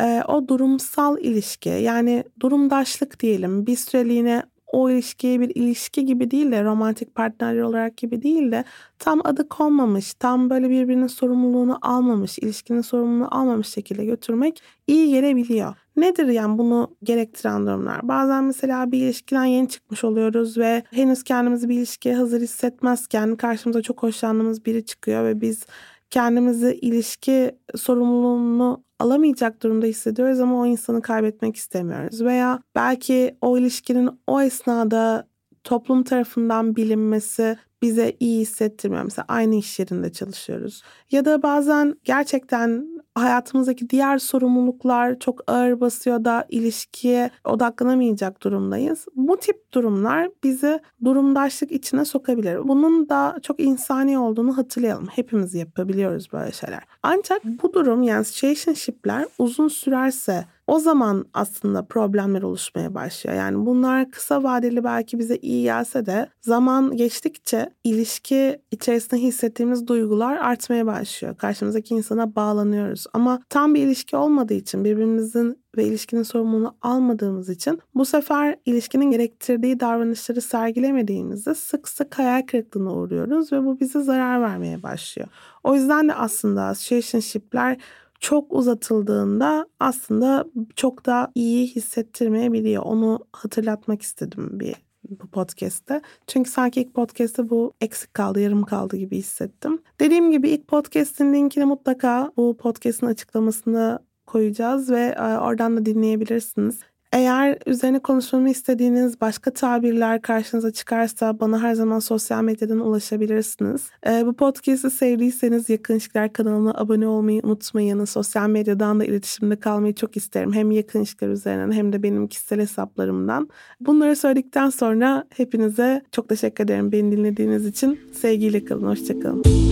e, 0.00 0.22
o 0.28 0.48
durumsal 0.48 1.18
ilişki 1.18 1.68
yani 1.68 2.24
durumdaşlık 2.40 3.20
diyelim 3.20 3.66
bir 3.66 3.76
süreliğine 3.76 4.42
o 4.72 4.90
ilişkiye 4.90 5.40
bir 5.40 5.52
ilişki 5.54 6.04
gibi 6.04 6.30
değil 6.30 6.52
de 6.52 6.64
romantik 6.64 7.14
partnerler 7.14 7.62
olarak 7.62 7.96
gibi 7.96 8.22
değil 8.22 8.52
de 8.52 8.64
tam 8.98 9.20
adı 9.24 9.48
konmamış, 9.48 10.14
tam 10.14 10.50
böyle 10.50 10.70
birbirinin 10.70 11.06
sorumluluğunu 11.06 11.78
almamış, 11.82 12.38
ilişkinin 12.38 12.80
sorumluluğunu 12.80 13.38
almamış 13.38 13.68
şekilde 13.68 14.04
götürmek 14.04 14.62
iyi 14.86 15.10
gelebiliyor. 15.10 15.74
Nedir 15.96 16.26
yani 16.28 16.58
bunu 16.58 16.96
gerektiren 17.02 17.66
durumlar? 17.66 18.08
Bazen 18.08 18.44
mesela 18.44 18.92
bir 18.92 18.98
ilişkiden 18.98 19.44
yeni 19.44 19.68
çıkmış 19.68 20.04
oluyoruz 20.04 20.58
ve 20.58 20.82
henüz 20.90 21.22
kendimizi 21.22 21.68
bir 21.68 21.74
ilişkiye 21.74 22.16
hazır 22.16 22.40
hissetmezken 22.40 23.36
karşımıza 23.36 23.82
çok 23.82 24.02
hoşlandığımız 24.02 24.64
biri 24.66 24.84
çıkıyor 24.84 25.24
ve 25.24 25.40
biz 25.40 25.66
kendimizi 26.12 26.78
ilişki 26.82 27.58
sorumluluğunu 27.76 28.84
alamayacak 28.98 29.62
durumda 29.62 29.86
hissediyoruz 29.86 30.40
ama 30.40 30.60
o 30.60 30.66
insanı 30.66 31.02
kaybetmek 31.02 31.56
istemiyoruz. 31.56 32.24
Veya 32.24 32.62
belki 32.74 33.36
o 33.40 33.58
ilişkinin 33.58 34.10
o 34.26 34.40
esnada 34.40 35.28
toplum 35.64 36.02
tarafından 36.02 36.76
bilinmesi 36.76 37.56
bize 37.82 38.16
iyi 38.20 38.40
hissettirmiyor. 38.40 39.04
Mesela 39.04 39.24
aynı 39.28 39.54
iş 39.54 39.78
yerinde 39.78 40.12
çalışıyoruz. 40.12 40.82
Ya 41.10 41.24
da 41.24 41.42
bazen 41.42 41.94
gerçekten 42.04 43.01
hayatımızdaki 43.14 43.90
diğer 43.90 44.18
sorumluluklar 44.18 45.18
çok 45.18 45.40
ağır 45.46 45.80
basıyor 45.80 46.24
da 46.24 46.46
ilişkiye 46.48 47.30
odaklanamayacak 47.44 48.42
durumdayız. 48.42 49.06
Bu 49.16 49.36
tip 49.36 49.72
durumlar 49.72 50.28
bizi 50.44 50.80
durumdaşlık 51.04 51.72
içine 51.72 52.04
sokabilir. 52.04 52.68
Bunun 52.68 53.08
da 53.08 53.36
çok 53.42 53.60
insani 53.60 54.18
olduğunu 54.18 54.56
hatırlayalım. 54.56 55.06
Hepimiz 55.06 55.54
yapabiliyoruz 55.54 56.32
böyle 56.32 56.52
şeyler. 56.52 56.82
Ancak 57.02 57.44
bu 57.44 57.74
durum 57.74 58.02
yani 58.02 58.24
situationship'ler 58.24 59.26
uzun 59.38 59.68
sürerse 59.68 60.44
o 60.72 60.78
zaman 60.78 61.24
aslında 61.34 61.84
problemler 61.84 62.42
oluşmaya 62.42 62.94
başlıyor. 62.94 63.36
Yani 63.36 63.66
bunlar 63.66 64.10
kısa 64.10 64.42
vadeli 64.42 64.84
belki 64.84 65.18
bize 65.18 65.36
iyi 65.36 65.62
gelse 65.62 66.06
de 66.06 66.28
zaman 66.40 66.96
geçtikçe 66.96 67.70
ilişki 67.84 68.58
içerisinde 68.70 69.20
hissettiğimiz 69.20 69.86
duygular 69.86 70.36
artmaya 70.36 70.86
başlıyor. 70.86 71.36
Karşımızdaki 71.36 71.94
insana 71.94 72.36
bağlanıyoruz. 72.36 73.06
Ama 73.12 73.40
tam 73.48 73.74
bir 73.74 73.82
ilişki 73.82 74.16
olmadığı 74.16 74.54
için 74.54 74.84
birbirimizin 74.84 75.62
ve 75.76 75.84
ilişkinin 75.84 76.22
sorumluluğunu 76.22 76.76
almadığımız 76.82 77.48
için 77.48 77.80
bu 77.94 78.04
sefer 78.04 78.56
ilişkinin 78.66 79.10
gerektirdiği 79.10 79.80
davranışları 79.80 80.40
sergilemediğimizde 80.40 81.54
sık 81.54 81.88
sık 81.88 82.18
hayal 82.18 82.42
kırıklığına 82.42 82.94
uğruyoruz 82.94 83.52
ve 83.52 83.64
bu 83.64 83.80
bize 83.80 84.02
zarar 84.02 84.42
vermeye 84.42 84.82
başlıyor. 84.82 85.28
O 85.64 85.74
yüzden 85.74 86.08
de 86.08 86.14
aslında 86.14 86.74
situationship'ler 86.74 87.78
çok 88.22 88.52
uzatıldığında 88.52 89.66
aslında 89.80 90.44
çok 90.76 91.06
da 91.06 91.32
iyi 91.34 91.66
hissettirmeyebiliyor. 91.66 92.82
Onu 92.82 93.18
hatırlatmak 93.32 94.02
istedim 94.02 94.60
bir 94.60 94.74
bu 95.10 95.26
podcast'te. 95.26 96.00
Çünkü 96.26 96.50
sanki 96.50 96.80
ilk 96.80 96.94
podcast'te 96.94 97.50
bu 97.50 97.72
eksik 97.80 98.14
kaldı, 98.14 98.40
yarım 98.40 98.62
kaldı 98.62 98.96
gibi 98.96 99.16
hissettim. 99.16 99.82
Dediğim 100.00 100.30
gibi 100.30 100.50
ilk 100.50 100.68
podcast'in 100.68 101.34
linkini 101.34 101.64
mutlaka 101.64 102.32
bu 102.36 102.56
podcast'in 102.56 103.06
açıklamasında 103.06 103.98
koyacağız 104.26 104.90
ve 104.90 105.14
e, 105.18 105.22
oradan 105.22 105.76
da 105.76 105.86
dinleyebilirsiniz. 105.86 106.80
Eğer 107.12 107.58
üzerine 107.66 107.98
konuşmamı 107.98 108.50
istediğiniz 108.50 109.20
başka 109.20 109.50
tabirler 109.50 110.22
karşınıza 110.22 110.72
çıkarsa 110.72 111.40
bana 111.40 111.62
her 111.62 111.74
zaman 111.74 111.98
sosyal 111.98 112.42
medyadan 112.42 112.80
ulaşabilirsiniz. 112.80 113.82
Ee, 114.06 114.26
bu 114.26 114.32
podcast'i 114.32 114.90
sevdiyseniz 114.90 115.68
Yakın 115.68 115.94
İlişkiler 115.94 116.32
kanalına 116.32 116.70
abone 116.74 117.06
olmayı 117.06 117.40
unutmayın. 117.44 118.04
Sosyal 118.04 118.48
medyadan 118.48 119.00
da 119.00 119.04
iletişimde 119.04 119.56
kalmayı 119.56 119.94
çok 119.94 120.16
isterim. 120.16 120.52
Hem 120.52 120.70
Yakın 120.70 120.98
İlişkiler 120.98 121.30
üzerinden 121.30 121.72
hem 121.72 121.92
de 121.92 122.02
benim 122.02 122.26
kişisel 122.28 122.60
hesaplarımdan. 122.60 123.48
Bunları 123.80 124.16
söyledikten 124.16 124.70
sonra 124.70 125.24
hepinize 125.36 126.02
çok 126.12 126.28
teşekkür 126.28 126.64
ederim 126.64 126.92
beni 126.92 127.12
dinlediğiniz 127.12 127.66
için. 127.66 128.00
Sevgiyle 128.12 128.64
kalın, 128.64 128.86
hoşçakalın. 128.86 129.71